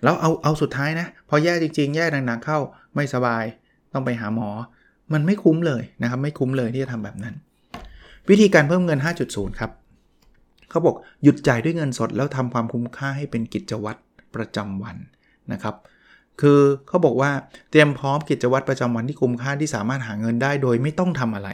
[0.04, 2.60] แล้วเอาเอาสุดท้ายนะ พอแย่จริงๆ แย่หนักๆเข้า
[2.96, 3.44] ไม่สบาย
[3.94, 4.50] ต้องไปหาหมอ
[5.14, 7.36] มันไม่คุ้มเลยนะครับ ไม่คุ้มเลยที่จะทำแบบนั้น
[8.30, 9.00] วิธีการเพิ่มเงิน
[9.30, 9.72] 5.0 ครับ
[10.70, 14.00] เขาบอกหยุดจ่ายด้วยเงินสดแล้วทำความคุ้มค่าให้เป็นกิจวัตร
[14.36, 14.98] ประจำวัน
[15.52, 15.76] นะครับ
[16.42, 17.32] คือเขาบอกว่า
[17.72, 21.50] เตรียมพร้อมกิจวัตรประจำวันที่คุ้มค่าที่สามารถหาเงินได้โดยไม่ต้องทำอะไร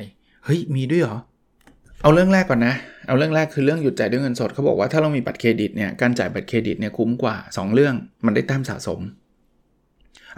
[0.45, 1.17] เฮ้ย มีด้วยเหรอ
[2.03, 2.75] เอาเรื่องแรกก่อนนะ
[3.07, 8.99] เอาเรื่องแรกคือเรื่องหยุดจ่ายด้วยเงินสดเขาบอกว่าถ้าเรามีบัตรเครดิตเนี่ย การจ่ายบัตรเครดิตเนี่ยคุ้มกว่า 2 เรื่อง มันได้แต้มสะสม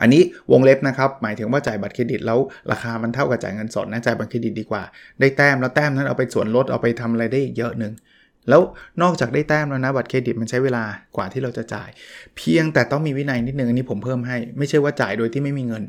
[0.02, 2.40] อันนี้วงเล็บนะครับ หมายถึงว่าจ่ายบัตรเครดิตแล้ว
[2.72, 4.84] ราคามันเท่ากับจ่ายเงินสดนะ จ่ายบัตรเครดิตดีกว่า
[5.20, 7.94] ได้แต้มแล้วแต้มนั้นเอาไปส่วนลด เอาไปทำอะไรได้อีกเยอะหนึ่ง
[8.50, 8.62] แล้ว
[9.02, 10.84] นอกจากได้แต้มแล้วนะบัตรเครดิตมันใช้เวลา
[11.16, 11.90] กว่าที่เราจะจ่าย
[12.38, 15.84] เพียงแต่ต้องมีวินัยนิดนึงอันนี้ผมเพิ่มให้ ไม่ใช่ว่าจ่ายโดยที่ไม่มีเงิน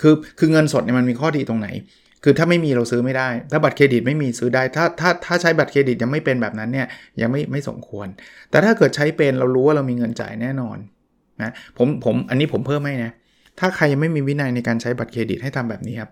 [0.00, 1.68] คือคือเงินสดเนี่ยมันมีข้อดีตรงไหน
[2.24, 6.86] คือถ้าไม่มีเราซื้อไม่ได้ ถ้าบัตรเครดิตไม่มีซื้อได้ ถ้าถ้าถ้าใช้บัตรเครดิตยังไม่เป็นแบบนั้นเนี่ย
[7.20, 8.06] ยังไม่ไม่สมควร
[8.50, 10.78] แต่ถ้าเกิดใช้เป็นเรารู้ว่าเรามีเงินจ่ายแน่นอน
[11.42, 13.12] นะผมผมอันนี้ผมเพิ่มให้นะ
[13.58, 16.10] ถ้าใครยังไม่มีวินัยในการใช้บัตรเครดิตให้ทำแบบนี้ครับ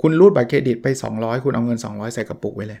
[0.00, 0.86] คุณรูดบัตรเครดิตไป
[1.16, 2.80] 200 คุณเอาเงิน 200 ใส่กระปุกไว้เลย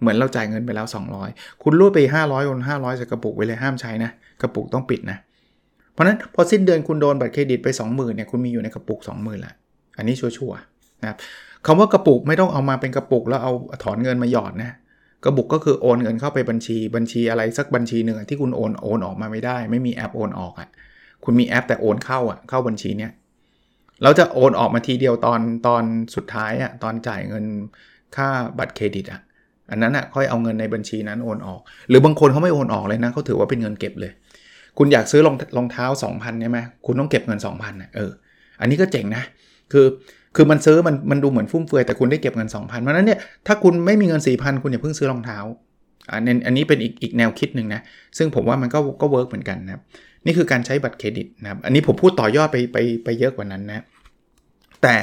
[0.00, 0.86] เหมือนเราจ่ายเงินไปแล้ว
[1.24, 4.10] 200 คุณรูดไป 500คน500ใส่กระปุกไว้เลยห้ามใช้นะ
[4.42, 5.18] กระปุกต้องปิดนะ
[5.92, 9.52] เพราะนั้นพอสิ้นเดือนคุณโดนบัตรเครดิตไป 20,000เนี่ยคุณมีอยู่ในกระปุก 20,000ละ
[9.96, 11.16] อันนี้ชัวร์ๆนะครับ
[11.66, 13.52] คำว่ากระปุกไม่ต้องเอามาเป็นกระปุกแล้วเอา
[13.84, 14.70] ถอนเงินมาหยอดนะ
[15.24, 20.68] กระปุกก็คือโอนเงินเข้าไปบัญชีบัญชีอะไรสักบัญชีหนึ่งที่คุณโอนโอนออกมาไม่ได้ ไม่มีแอปโอนออกอะ่ะ
[21.24, 23.12] คุณมีแอปแต่โอนเข้าอะ่ะเข้าบัญชีเนี้ย
[24.02, 25.82] เราจะโอนออกมาทีเดียวตอนตอน
[26.14, 27.44] สุดท้ายอะ่ะตอนจ่ายเงิน
[28.16, 28.28] ค่า
[28.58, 29.20] บัตรเครดิตอะ่ะ
[29.70, 34.12] อันนั้นอะ่ะค่อยเอาเงินในบัญชีนั้นโอนออก หรือบางคนเขาไม่โอนออกเลยนะเขาถือว่าเป็นเงินเก็บเลย
[34.78, 38.10] คุณอยากซื้อรองรองเท้า 2,000ใช่ไหมคุณต้องเก็บเงิน 2,000นะเออ
[38.60, 39.22] อันนี้ก็เจ๋งนะ
[39.72, 39.86] คือ
[40.36, 45.38] คือมันซื้อมันมันดูเหมือนฟุ่มเฟือยแต่คุณได้เก็บเงิน 2,000เพราะนั้นเนี่ยถ้าคุณไม่มีเงิน 4,000 คุณอย่าเพิ่งซื้อรองเท้า
[46.12, 47.80] อันนี้อันนี้เป็นอีกอีกแนวคิดหนึ่งนะ
[48.18, 49.82] ซึ่งผมว่ามันก็ก็ work เหมือนกันนะครับ
[50.26, 53.84] นี่คือการใช้บัตรเครดิตนะครับ อันนี้ผมพูดต่อยอดไปไปไปเยอะกว่านั้นนะ
[54.82, 54.94] แต่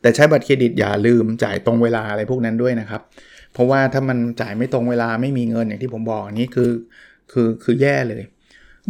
[0.00, 3.02] แต่ใช้บัตรเครดิตอย่าลืมจ่ายตรงเวลาอะไรพวกนั้นด้วยนะครับ
[3.52, 6.70] เพราะว่าถ้ามันจ่ายไม่ตรงเวลาไม่มีเงินอย่างที่ผมบอกอันนี้คือ
[7.32, 8.22] คือคือแย่เลย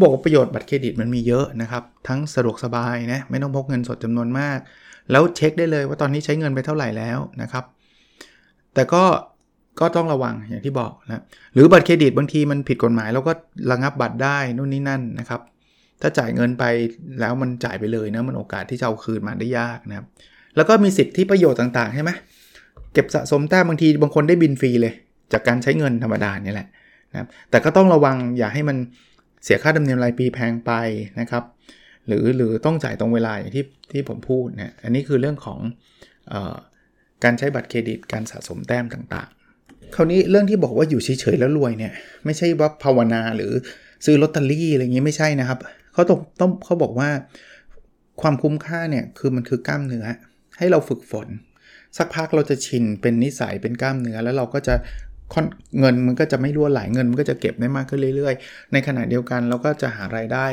[0.03, 4.59] บอกว่าประโยชน์บัตรเครดิตมันมีเยอะนะครับ ทั้งสะดวกสบายนะไม่ต้องพกเงินสดจำนวนมาก
[5.11, 7.65] แล้วเช็คได้เลยว่าตอนนี้ใช้เงินไปเท่าไหร่แล้วนะครับ
[8.75, 9.05] แต่ก็
[9.81, 11.23] ก็ต้องระวังอย่างที่บอกนะ
[11.55, 13.33] หรือบัตรเครดิตบางทีมันผิดกฎหมายเราก็
[13.71, 15.41] ระงับบัตรได้นู่นนี่นั่นนะครับ
[16.01, 16.65] ถ้าจ่ายเงินไป
[17.21, 20.07] แล้วมันจ่ายไปเลยนะมันโอกาสที่จะเอาคืนมาได้ยากนะครับ
[20.57, 22.11] แล้วก็มีสิทธิประโยชน์ต่างๆใช่ไหม
[22.93, 24.93] เก็บสะสมแต้มบางทีบางคนได้บินฟรีเลย
[25.33, 26.69] จากการใช้เงินธรรมดานี่แหละ
[27.11, 28.77] นะครับแต่ก็ต้องระวังอย่าให้มัน
[29.45, 30.73] เสียค่าธรรมเนียมรายปีแพงไป
[31.21, 31.45] นะครับ
[32.07, 35.59] หรือหรือต้องจ่ายตรงเวลาอย่างที่ที่ผมพูดนะอันนี้คือเรื่องของ
[36.33, 36.57] ออ
[37.25, 41.93] การใช้บัตรเครดิต การสะสมแต้มต่างๆ คราวนี้เรื่องที่บอกว่าอยู่เฉยๆแล้วรวยเนี่ย
[42.25, 43.53] ไม่ใช่ว่าภาวนาหรือ
[44.05, 45.59] ซื้อลอตเตอรี่อะไรเงี้ไม่ใช่นะครับ
[45.93, 47.11] เขาต้องต้องเขาบอกว่า
[48.21, 50.07] ความคุ้มค่าเนี่ยคือมันคือกล้ามเนื้อ
[50.59, 51.29] ให้เราฝึกฝน
[51.99, 54.75] สักพักเราจะชินเป็นนิสัยเป็นกล้ามเนื้อแล้วเราก็จะ
[55.79, 60.47] เงินมันก็จะไม่รั่วไหลเงินมันก็จะเก็บได้มากขึ้นเรื่อย ๆ ในขณะเดียวกันเราก็จะหารายได้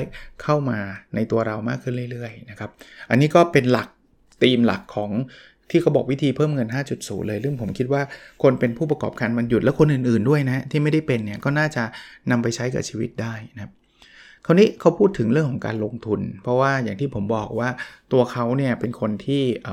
[0.44, 0.80] เข้ามา
[1.16, 2.70] ในตัวเรามากขึ้นเรื่อยๆนะครับ
[3.10, 3.88] อันนี้ก็เป็นหลัก
[4.42, 5.12] ธีมหลักของ
[5.72, 8.02] ที่เขาบอกวิธีเพิ่มเงิน 5.0 เลยเรื่องผมคิดว่า
[8.44, 11.84] คนเป็นผู้ประกอบการมันหยุดและคนอื่นๆด้วยนะที่ไม่ได้เป็นเนี่ยก็น่าจะ
[12.32, 13.72] นำไปใช้กับชีวิตได้นะครับ
[14.46, 17.70] คราวนี้เขาพูดถึงเรื่องของการลงทุน เพราะว่าอย่างที่ผมบอกว่า
[18.14, 19.70] ตัวเขาเนี่ยเป็นคนที่เอ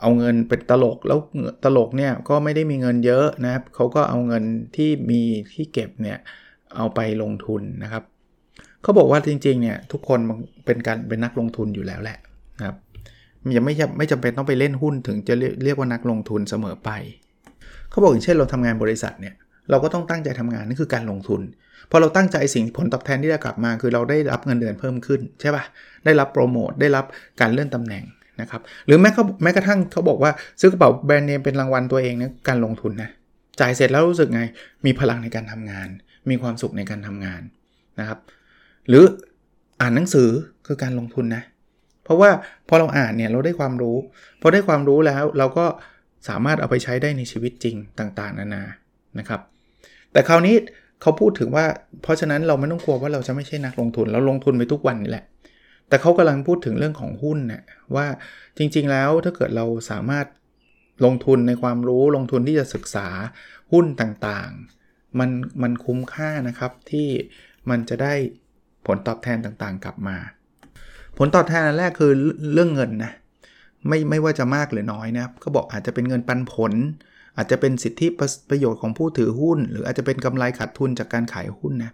[0.00, 1.18] เอาเงินเป็นตลกแล้ว
[1.64, 4.44] ตลกเนี่ยก็ไม่ได้มีเงินเยอะนะครับเขาก็เอาเงิน
[4.76, 5.20] ที่มี
[5.54, 6.18] ที่เก็บเนี่ย
[6.76, 8.02] เอาไปลงทุนนะครับ
[8.82, 10.18] เขาบอกว่าจริงๆเนี่ยทุกคน
[10.66, 12.18] เป็นการเป็นนักลงทุนอยู่แล้วแหละ
[12.58, 12.76] นะครับ
[13.56, 15.34] ยังไม่ไม่จำเป็นต้องไปเล่นหุ้นถึงจะ
[15.64, 16.90] เรียกว่านักลงทุนเสมอไป
[17.90, 19.34] เขาบอกอย่างเช่นเราทำงานบริษัทเนี่ย
[19.70, 21.40] เราก็ต้องตั้งใจทำงานนี่นคือการลงทุน
[21.90, 25.64] พอเราตั้งใจสิ่งผลตอบแทนที่จะกลับมา คือเราได้รับเงินเดือนเพิ่มขึ้นใช่ปะ่ะ
[26.04, 27.04] ได้รับโปรโมทได้รับ
[27.40, 28.04] การเลื่อนตำแหน่ง
[28.40, 29.10] นะครับหรือแม้
[29.42, 33.10] แม้กระทั่งเขาบอกว่าซื้อกระเป๋าแบรนด์เนมเป็นรางวัลตัวเองนี่ยการลงทุนนะ
[33.60, 34.42] จ่ายเสร็จแล้วรู้สึกไง
[34.86, 35.88] มีพลังในการทำงาน
[36.30, 37.42] มีความสุขในการทำงาน
[38.00, 38.18] นะครับ
[38.88, 39.04] หรือ
[39.80, 40.28] อ่านหนังสือ
[40.66, 41.42] คือการลงทุนนะ
[42.04, 42.30] เพราะว่า
[42.68, 43.96] พอเราอ่านเนี่ยเราได้ความรู้
[44.40, 45.66] พอได้ความรู้แล้วเราก็
[46.28, 48.64] สามารถเอาไปใช้ได้ในชีวิตจริงต่างๆ นานา
[49.18, 49.40] นะครับ
[50.12, 50.54] แต่คราวนี้
[51.02, 51.64] เขาพูดถึงว่า
[52.02, 55.24] เพราะฉะนั้นเราไม่ต้องกลัวว่าเราจะไม่ใช่นักลงทุน เราลงทุนไปทุกวันนี่แหละ
[55.88, 57.62] แต่เขากำลังพูดถึงเรื่องของหุ้นนะ
[57.96, 58.06] ว่า
[58.58, 60.26] จริงๆแล้วถ้าเกิดเราสามารถ
[61.04, 63.08] ลงทุนในความรู้ลงทุนที่จะศึกษา
[63.72, 65.30] หุ้นต่างๆ มัน
[65.62, 67.08] มันคุ้มค่านะครับที่
[67.70, 68.14] มันจะได้
[68.86, 70.16] ผลตอบแทนต่างๆ กลับมา
[71.18, 72.12] ผลตอบแทนอันแรกคือ
[72.52, 73.12] เรื่องเงินนะ
[73.88, 76.72] ไม่ไม่ว่าจะมากหรือน้อยนะก็บอกอาจจะเป็นเงินปันผล
[77.36, 78.06] อาจจะเป็นสิทธิ
[78.50, 81.92] ประโยชน์ของผู้ถือหุ้น หรืออาจจะเป็นกำไรขาดทุนจากการขายหุ้นนะ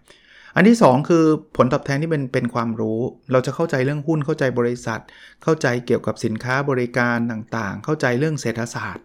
[0.57, 1.25] อันที่ 2 คือ
[1.57, 2.99] ผลตอบแทนที่เป็นเป็นความรู้
[3.33, 5.01] เราจะเข้าใจเรื่องหุ้นเข้าใจบริษัท
[5.43, 9.05] เข้าใจเกี่ยวกับสินค้าบริการต่างๆ เข้าใจเรื่องเศรษฐศาสตร์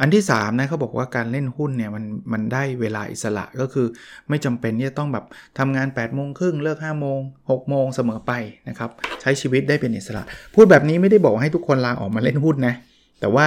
[0.00, 3.86] อันที่3นะเขาบอกว่าการเล่นหุ้นเนี่ยมันมันได้เวลาอิสระก็คือ
[4.28, 5.24] ไม่จำเป็นที่จะต้องแบบ
[5.58, 7.18] ทำงาน8ปดโมงครึ่งเลิก5้าโมง
[7.50, 8.32] หกโมงเสมอไป
[8.68, 8.90] นะครับ
[9.20, 10.22] ใช้ชีวิตได้เป็นอิสระ
[10.54, 12.74] พูดแบบนี้ไม่ได้บอกให้ทุกคนลาออกมาเล่นหุ้นนะ
[13.20, 13.44] แต่ว่า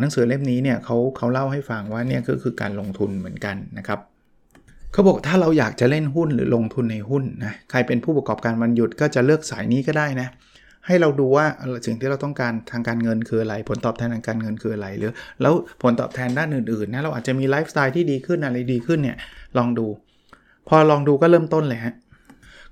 [0.00, 4.00] หนังสือเล่มนี้เนี่ยเขาเขาเล่าให้ฟังว่าเนี่ยก็คือการลงทุนเหมือนกันนะครับ
[4.96, 10.28] เขาบอกถ้าเราอยากจะเล่นหุ้นหรือลงทุนในหุ้นนะใครเป็นผู้ประกอบการวันหยุดก็จะเลือกสายนี้ก็ได้นะ
[10.86, 11.46] ให้เราดูว่า
[11.86, 19.16] สิ่งที่เราต้องการทางการเงินคืออะไร ผลตอบแทนทางการเงินคืออะไรหรือ แล้วผลตอบแทนด้านอื่นๆนะเราอาจจะมีไลฟ์สไตล์ที่ดีขึ้นอะไรดีขึ้นเนี่ย
[19.58, 19.86] ลองดู
[20.68, 21.94] พอลองดูก็เริ่มต้นเลยฮะ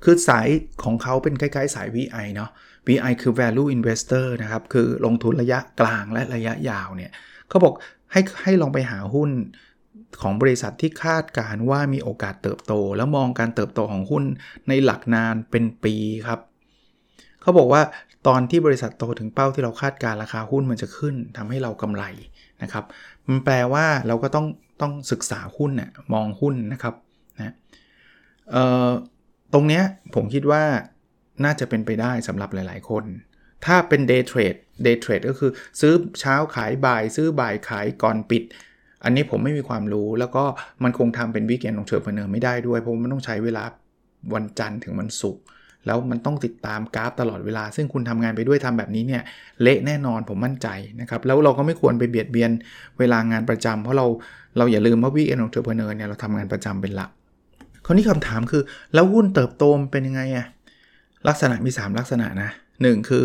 [0.05, 0.49] คือสาย
[0.85, 2.51] ของเขาเป็นคล้ายๆ สาย VI เนาะ
[2.87, 7.11] VI คือ value investor นะครับ คือลงทุนระยะกลางและระยะยาวเนี่ย
[7.49, 7.75] เขาบอก
[8.13, 9.31] ให้ให้ลองไปหาหุ้น
[10.23, 14.25] ของบริษัทที่คาดการว่ามีโอกาสเติบโต แล้วมองการเติบโตของหุ้น
[14.69, 15.95] ในหลักนานเป็นปี
[16.27, 16.41] ครับ
[17.41, 17.83] เขาบอกว่า
[18.27, 22.05] ตอนที่บริษัทโตถึงเป้าที่เราคาดการราคาหุ้นมันจะขึ้นทำให้เรากำไร
[22.63, 22.85] นะครับ
[23.29, 24.47] มันแปลว่าเราก็ต้อง
[24.81, 26.95] ต้องศึกษาหุ้นน่ยมองหุ้นนะครับ
[27.39, 27.55] นะ
[29.53, 29.83] ตรงเนี้ย
[30.15, 30.63] ผมคิดว่า
[31.45, 33.05] น่าจะเป็นไปได้สำหรับหลาย ๆ คน
[33.67, 38.43] ถ้าเป็น day trade day trade ก็คือซื้อเช้าขายบ่าย ซื้อบ่ายขายก่อนปิด
[39.05, 40.45] อันนี้ผมไม่มีความรู้แล้วก็
[40.85, 43.63] มันคงทำเป็น weekend entrepreneur ไม่ได้ด้วย เพราะมันต้องใช้เวลา
[44.35, 45.43] วันจันทร์ถึงวันศุกร์
[45.87, 49.23] แล้วมันต้องติดตามกราฟตลอดเวลา ซึ่งคุณทำงานไปด้วยทำแบบนี้เนี่ย
[49.63, 50.69] เละแน่นอนผมมั่นใจ
[51.01, 52.51] นะครับ แล้วเราก็ไม่ควรไปเบียดเบียน
[52.99, 54.07] เวลางานประจำเพราะเรา
[54.57, 57.11] เราอย่าลืมว่า weekend entrepreneur เนี่ยเราทำงานประจำเป็นหลัก
[57.85, 58.63] คราวนี้คำถามคือ
[58.95, 60.47] แล้วหุ้นเติบโตเป็นยังไงอะ
[61.29, 63.25] ลักษณะมี 3 ลักษณะนะ 1 คือ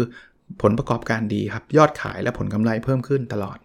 [0.61, 3.57] ผลประกอบการดีครับ ยอดขายและผลกำไรเพิ่มขึ้นตลอด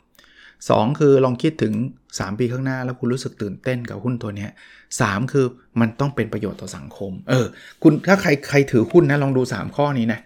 [0.47, 1.75] 2 คือลองคิดถึง
[2.19, 4.47] 3 ปีข้างหน้าแล้วคุณรู้สึกตื่นเต้นกับหุ้นตัวนี้
[4.91, 5.47] 3คือ
[5.81, 7.47] มันต้องเป็นประโยชน์ต่อสังคม เออ
[7.83, 10.21] คุณถ้าใครใครถือหุ้นนะลองดู 3 ข้อนี้นะ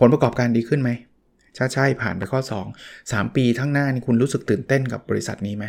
[0.00, 0.90] ผลประกอบการดีขึ้นไหม
[1.58, 2.40] ถ้าใช่ผ่านไปข้อ
[2.74, 5.64] 2 3 ปีข้างหน้านี่คุณรู้สึกตื่นเต้นกับบริษัทนี้ไหม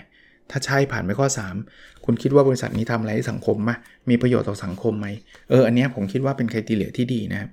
[0.51, 1.27] ถ้าใช่ผ่านไปข้อ
[1.67, 3.71] 3 คุณคิดว่าบริษัทนี้ทำอะไรให้สังคมไหม
[4.09, 5.07] มีประโยชน์ต่อสังคมไหม
[5.49, 7.49] เอออันนี้ผมคิดว่าเป็นคุณทีเลียที่ดีนะครับ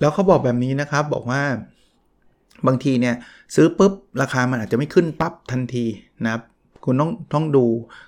[0.00, 1.42] แล้วเขาบอกแบบนี้นะครับบอกว่า
[2.66, 3.14] บางทีเนี่ย
[3.54, 5.84] ซื้อปุ๊บราคามันอาจจะไม่ขึ้นปั๊บทันที
[6.24, 6.42] นะครับ
[6.84, 7.66] คุณต้องต้องดู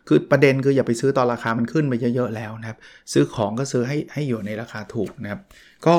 [0.08, 2.78] คือประเด็นคืออย่าไปซื้อตอนราคามันขึ้นไปเยอะๆแล้วนะครับ
[3.12, 5.40] ซื้อของก็ซื้อให้ให้อยู่ในราคาถูกนะครับ
[5.86, 5.94] ก็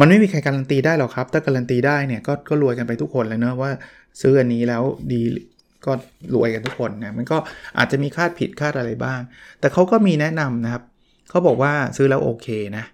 [0.00, 3.70] มันไม่มีใครการันตีได้หรอกครับ ถ้าการันตีได้เนี่ยก็ก็รวยกันไปทุกคนเลยเนะว่า
[4.20, 5.20] ซื้ออันนี้แล้วดี
[5.86, 5.92] ก็
[6.34, 7.38] รวยกันทุกคนนะมันก็
[7.78, 9.20] อาจจะมีคาดผิดคาดอะไรบ้าง
[9.60, 10.82] แต่เขาก็มีแนะนำนะครับ
[11.30, 12.84] เขาบอกว่าซื้อแล้วโอเคนะ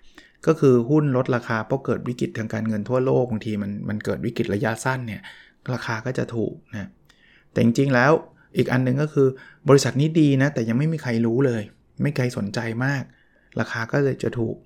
[0.47, 5.21] ก็คือหุ้นลดราคาเพราะเกิดวิกฤตทางการเงินทั่วโลกบางทีมันมันเกิดวิกฤตระยะสั้นเนี่ย
[5.73, 6.89] ราคาก็จะถูกนะ
[7.53, 8.13] แต่จริงๆแล้ว
[8.57, 9.29] อีกอันหนึ่งก็คือ
[9.69, 11.63] บริษัทนี้ดีนะ แต่ยังไม่มีใครรู้เลย
[12.03, 13.03] ไม่ใครสนใจมาก
[13.61, 14.57] ราคาก็เลยจะถูก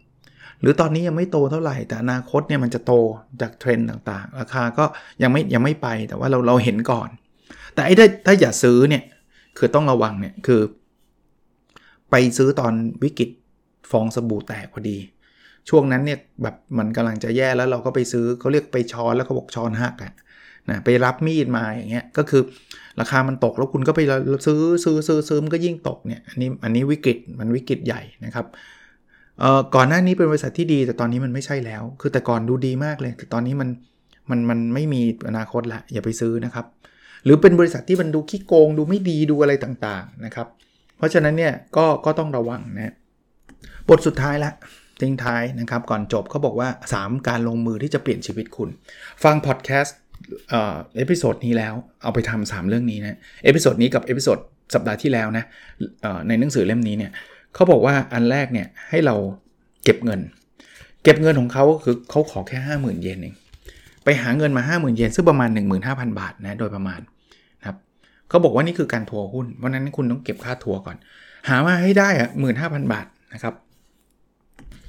[0.60, 2.92] หรือตอนนี้ยังไม่โตเท่าไหร่ แต่อนาคตเนี่ยมันจะโต
[3.40, 4.84] จากเทรนด์ต่างๆ ราคาก็
[5.22, 7.08] ยังไม่ยังไม่ไปแต่ว่าเราเราเห็นก่อน
[7.74, 9.02] แต่ไอ้ถ้าถ้าอย่าซื้อเนี่ย
[9.58, 10.60] คือต้องระวังเนี่ยคือ
[12.10, 12.72] ไปซื้อตอน
[13.02, 13.30] วิกฤต
[13.90, 14.98] ฟองสบู่แตกพอดี
[15.68, 20.12] ช่วงนั้นเนี่ยแบบมันกำลังจะแย่แล้วเราก็ไปซื้อเขาเรียกไปช้อนแล้วเขาบอกช้อนหักอะ
[20.70, 22.42] นะไปรับมีดมาอย่างเงี้ยก็คือ
[23.00, 24.00] ราคามันตกแล้วคุณก็ไป
[24.46, 28.46] ซื้อซื้อซื้อซื้อมันก็ยิ่งตกเนี่ยอันนี้อันนี้วิกฤตมันวิกฤตใหญ่นะครับ
[29.40, 33.68] เอ่อก่อนหน้านี้เป็นบริษัทที่ดี แต่ตอนนี้มันไม่ใช่แล้ว คือแต่ก่อนดูดีมากเลย แต่ตอนนี้มัน
[34.30, 36.66] มันมันไม่มีอนาคตละอย่าไปซื้อนะครับ
[37.24, 40.46] หรือเป็นบริษัทที่มันดูขี้โกง ดูไม่ดีดูอะไรต่างๆนะครับ
[40.96, 42.94] เพราะฉะนั้นเนี่ยก็ก็ต้องระวังนะ
[43.88, 44.52] บทสุดท้ายละ
[45.00, 48.68] ทิ้งท้ายนะครับ ก่อนจบเขาบอกว่า 3 การลงมือที่จะเปลี่ยนชีวิตคุณ
[49.24, 49.96] ฟังพอดแคสต์
[50.96, 54.38] episode นี้แล้วเอาไปทำสามเรื่องนี้นะ episode นี้กับ episode
[54.74, 55.44] สัปดาห์ที่แล้วนะ
[56.28, 57.10] ในหนังสือเล่มนี้เนี่ย
[57.54, 59.16] เขาบอกว่าอันแรกเนี่ยให้เรา
[59.84, 60.20] เก็บเงิน
[61.02, 63.34] เก็บเงินของเขาคือเขาขอแค่ 50,000 เยนเอง
[64.04, 65.50] ไปหาเงินมา 50,000 เยนซึ่งประมาณ
[65.84, 67.00] 15,000 บาทนะโดยประมาณ
[67.58, 67.76] นะครับ
[68.28, 70.96] เขาบอกว่านี่คือการทัวร์หุ้นวันนั้นคุณต้องเก็บค่าทัวร์ก่อน
[71.48, 73.54] หามาให้ได้อะหมื่นห้าพันบาทนะครับ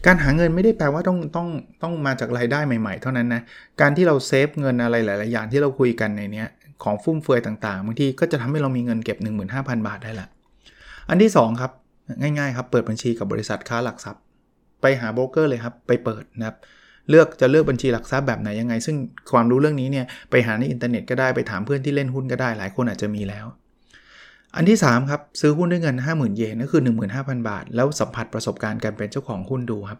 [0.05, 1.47] การหาเงินไม่ได้แปลว่าต้องต้อง
[1.83, 3.41] ต้องมาจากรายได้ใหม่ๆ เท่านั้นนะ
[3.81, 6.43] การที่เราเซฟเงินอะไรหลายๆอย่างที่เราคุยกันในนี้
[6.83, 9.17] ของฟุ่มเฟือยต่างๆบางทีก็จะทำให้เรามีเงินเก็บ
[9.51, 10.27] 15,000 บาทได้ละ
[11.09, 11.71] อันที่ 2 ครับ
[12.21, 14.21] ง่ายๆครับเปิดบัญชีกับบริษัทค้าหลักทรัพย์
[14.81, 16.57] ไปหาโบรกเกอร์เลยครับไปเปิดนะครับ
[17.09, 18.95] เลือกจะเลือกบัญชีหลักทรัพย์แบบไหนยังไง ซึ่ง
[19.31, 23.45] ความรู้เรื่องนี้เนี่ยไปหาในอินเทอร์เน็ตก็ได้ไปถามเพื่อนที่เล่นหุ้นก็ได้หลายคนอาจจะมีแล้ว
[24.55, 26.81] อันที่ 3 ครับ ซื้อหุ้นด้วยเงิน 50,000 เยนก็คือ
[27.15, 29.99] 15,000 บาท แล้วสัมผัสประสบการณ์การเป็นเจ้าของหุ้นดูครับ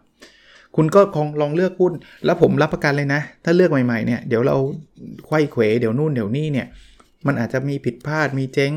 [0.76, 1.92] คุณก็คงลองเลือกหุ้น
[2.24, 4.56] แล้วผมรับประกันเลยนะ ถ้าเลือกใหม่ๆเนี่ยเดี๋ยวเรา
[5.26, 6.66] ไขว้เขวเดี๋ยวนู่นเดี๋ยวนี่เนี่ย
[7.26, 8.72] มันอาจจะมีผิดพลาดมีเจ๊ง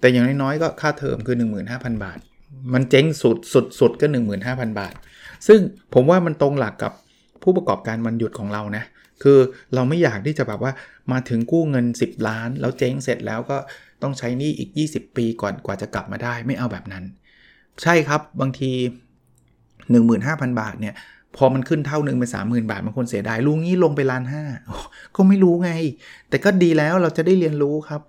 [0.00, 1.36] แต่อย่างน้อยๆก็ค่าเทอมคือ
[1.68, 2.18] 15,000 บาท
[2.74, 4.06] มันเจ๊งสุดสุดสุดก็
[4.42, 4.94] 15,000 บาท
[5.46, 5.60] ซึ่ง
[5.94, 6.92] ผมว่ามันตรงหลักกับ
[7.42, 8.84] ผู้ประกอบการวันหยุดของเรานะ
[9.22, 9.38] คือ
[9.74, 10.72] เราไม่อยากที่จะแบบว่า
[11.12, 13.56] มาถึงกู้เงิน 10 ล้าน แล้วเจ๊งเสร็จแล้วก็
[14.04, 17.04] ต้องใช้นี่อีก 20 ปีก่อนกว่าจะกลับมาได้ไม่เอาแบบนั้น
[17.82, 18.70] ใช่ครับบางที
[19.84, 20.94] 15,000 บาทเนี่ย
[21.36, 24.44] พอมันขึ้นเท่าหนึ่งเป็น30,000บาทบางคนเสียดายลุงนี้ลงไปล้านห้า
[25.16, 25.70] ก็ไม่รู้ไง
[26.28, 28.02] แต่ก็ดีแล้วเราจะได้เรียนรู้ครับ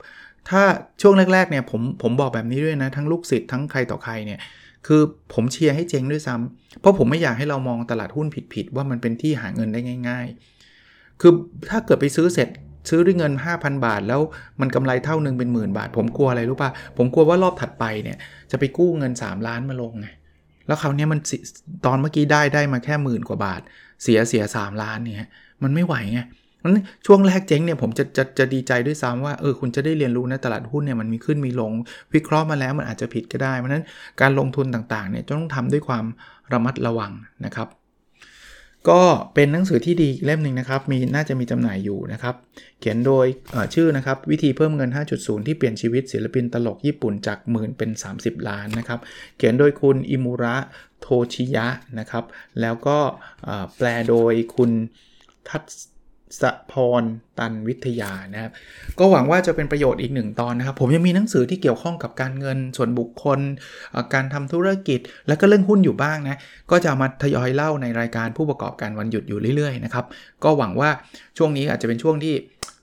[0.50, 0.62] ถ้า
[1.02, 4.40] ช่วงแรกๆเนี่ยผมผมบอกแบบนี้ด้วยนะ ทั้งลูกศิษย์ทั้งใครต่อใครเนี่ย
[4.88, 5.02] คือ
[5.34, 9.80] ผมเชียร์ให้เจ๊งด้วยซ้ำเพราะผมไม่อยากให้เรามองตลาดหุ้นผิดๆว่ามันเป็นที่หาเงินได้
[10.10, 10.28] ง่าย
[10.76, 11.32] ๆ คือ
[11.70, 12.50] ถ้าเกิดไปซื้อเสร็จ
[12.90, 14.22] ซื้อด้วยเงิน 5,000 บาท แล้ว
[14.62, 18.18] มันกำไรเท่านึงเป็นหมื่นบาท ผมกลัวอะไรรู้ป่ะ ผมกลัวว่ารอบถัดไปเนี่ย
[18.52, 20.08] จะไปกู้เงิน 3 ล้านมาลงไง
[20.68, 21.20] แล้วคราวนี้มัน
[21.86, 23.62] ตอนเมื่อกี้ได้ได้มาแค่หมื่นกว่าบาท
[24.04, 25.30] เสียเสีย 3 ล้านเนี่ย
[25.64, 26.22] มันไม่ไหวไง
[26.64, 31.72] นั้นช่วงแรกเจ๊งเนี่ยผมจะจะจะดีใจด้วยซ้ำว่าเออคุณจะได้เรียนรู้นะตลาดหุ้นเนี่ยมันมีขึ้นมีลง
[32.14, 33.86] วิเคราะห์มาแล้วมันอาจจะผิดก็ได้เพราะนั้น
[34.22, 36.06] การลงทุนต่างๆเนี่ยต้องทำด้วยความ
[36.54, 37.12] ระมัดระวัง
[37.46, 37.68] นะครับ
[38.90, 39.02] ก็
[39.34, 42.36] เป็นหนังสือที่ดีเล่มหนึ่งนะครับ มีน่าจะมีจำหน่ายอยู่นะครับ
[42.80, 43.26] เขียนโดย
[43.74, 49.00] ชื่อนะครับ วิธีเพิ่มเงิน 5.0 ที่เปลี่ยนชีวิตศิลปินตลกญี่ปุ่นจากหมื่นเป็น 30 ล้านนะครับ
[49.38, 50.56] เขียนโดยคุณอิมูระ
[51.02, 51.68] โทชิยะ
[52.00, 52.24] นะครับ
[52.62, 52.98] แล้วก็
[53.78, 54.72] แปลโดยคุณ
[55.50, 55.64] ทัศ
[56.42, 57.04] สพร
[57.40, 58.52] ตันวิทยานะครับ
[59.00, 63.40] ก็หวังว่าจะเป็นประโยชน์อีกหนึ่งตอนนะครับ ผมยังมีหนังสือที่เกี่ยวข้องกับการเงินส่วนบุคคล
[64.14, 66.38] การทำธุรกิจ และก็เรื่องหุ้นอยู่บ้างนะ
[66.72, 70.06] ก็จะมาทยอยเล่าในรายการผู้ประกอบการวันหยุดอยู่เรื่อยๆนะครับ
[70.44, 70.90] ก็หวังว่า
[71.38, 72.34] ช่วงนี้อาจจะเป็นช่วงที่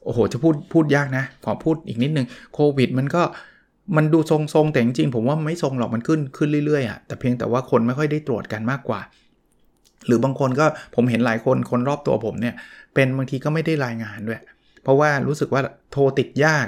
[0.05, 3.23] โอ้โห จะพูดพูดยากนะ ขอพูดอีกนิดนึงโควิด มันก็
[3.97, 9.01] มันดูทรงๆแต่จริงๆผมว่าไม่ทรงหรอกมันขึ้นขึ้นเรื่อยๆอะแต่เพียงแต่ว่าคนไม่ค่อยได้ตรวจกันมากกว่า
[10.07, 12.55] หรือบางคนก็ผมเห็นหลายคนคนรอบตัวผมเนี่ย
[12.95, 14.41] เป็นบางทีก็ไม่ได้รายงานด้วย
[14.83, 15.63] เพราะว่ารู้สึกว่า
[15.93, 16.67] โทรติดยาก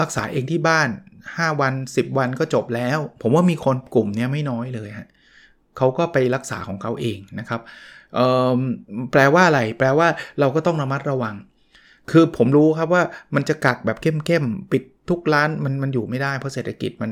[0.00, 0.88] รักษาเองที่บ้าน
[1.26, 5.08] 5 วัน 10 วันก็จบแล้ว ผมว่ามีคนกลุ่มนี้ไม่น้อยเลยฮะ
[5.76, 7.60] เขาก็ไปรักษาของเขาเองนะครับ
[9.12, 10.08] แปลว่าอะไร แปลว่า
[10.40, 11.34] เราก็ต้องระมัดระวัง
[12.10, 13.02] คือผมรู้ครับว่า
[13.34, 17.10] มันจะกักแบบเข้มๆ ปิด ทุกร้านมันมันอยู่ไม่ได้เพราะเศรษฐกิจมัน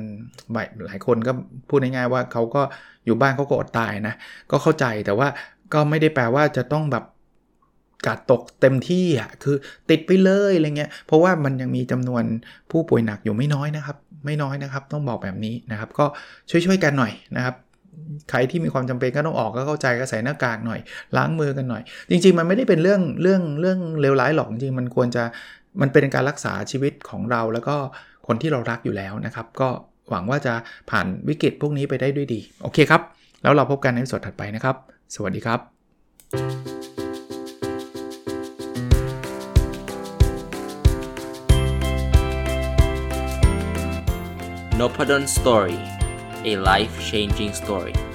[0.86, 1.32] หลายคนก็
[1.68, 2.62] พูดง่ายๆว่าเขาก็
[3.04, 4.14] อยู่บ้านเขาก็อดตายนะ
[4.50, 5.28] ก็เข้าใจแต่ว่า
[5.72, 7.04] ก็ไม่ได้แปลว่าจะต้องแบบ
[8.06, 9.56] กาดตกเต็มที่อะคือ
[9.90, 12.24] ติดไปเลยอะไรเงี้ยเพราะว่ามันยังมีจำนวน
[12.70, 16.06] ผู้ป่วยหนักอยู่ไม่น้อยนะครับ ไม่น้อยนะครับ ต้องบอกแบบนี้นะครับ ก็
[16.50, 17.54] ช่วยๆกันหน่อยนะครับ
[18.30, 20.80] ใครที่มีความจำเป็นก็ต้องออกก็เข้าใจก็ใส่หน้ากากหน่อย
[21.16, 25.24] ล้างมือกันหน่อย จริง ๆ มันไม่ได้เป็นเรื่องเรื่องเรื่องเลวร้ายหรอกจริงๆมันควรจะ
[25.80, 27.76] มันเป็นการรักษาชีวิตของเราแล้วก็
[28.26, 29.68] คนที่เรารักอยู่แล้วนะครับ ก็
[30.10, 30.54] หวังว่าจะ
[30.90, 33.02] ผ่านวิกฤตพวกนี้ไปได้ด้วยดี โอเคครับ
[33.42, 34.76] แล้วเราพบกันในสดถัดไปนะครับ
[35.14, 35.60] สวัสดีครับ
[44.80, 45.78] n o p a d o n Story
[46.50, 48.09] a life changing story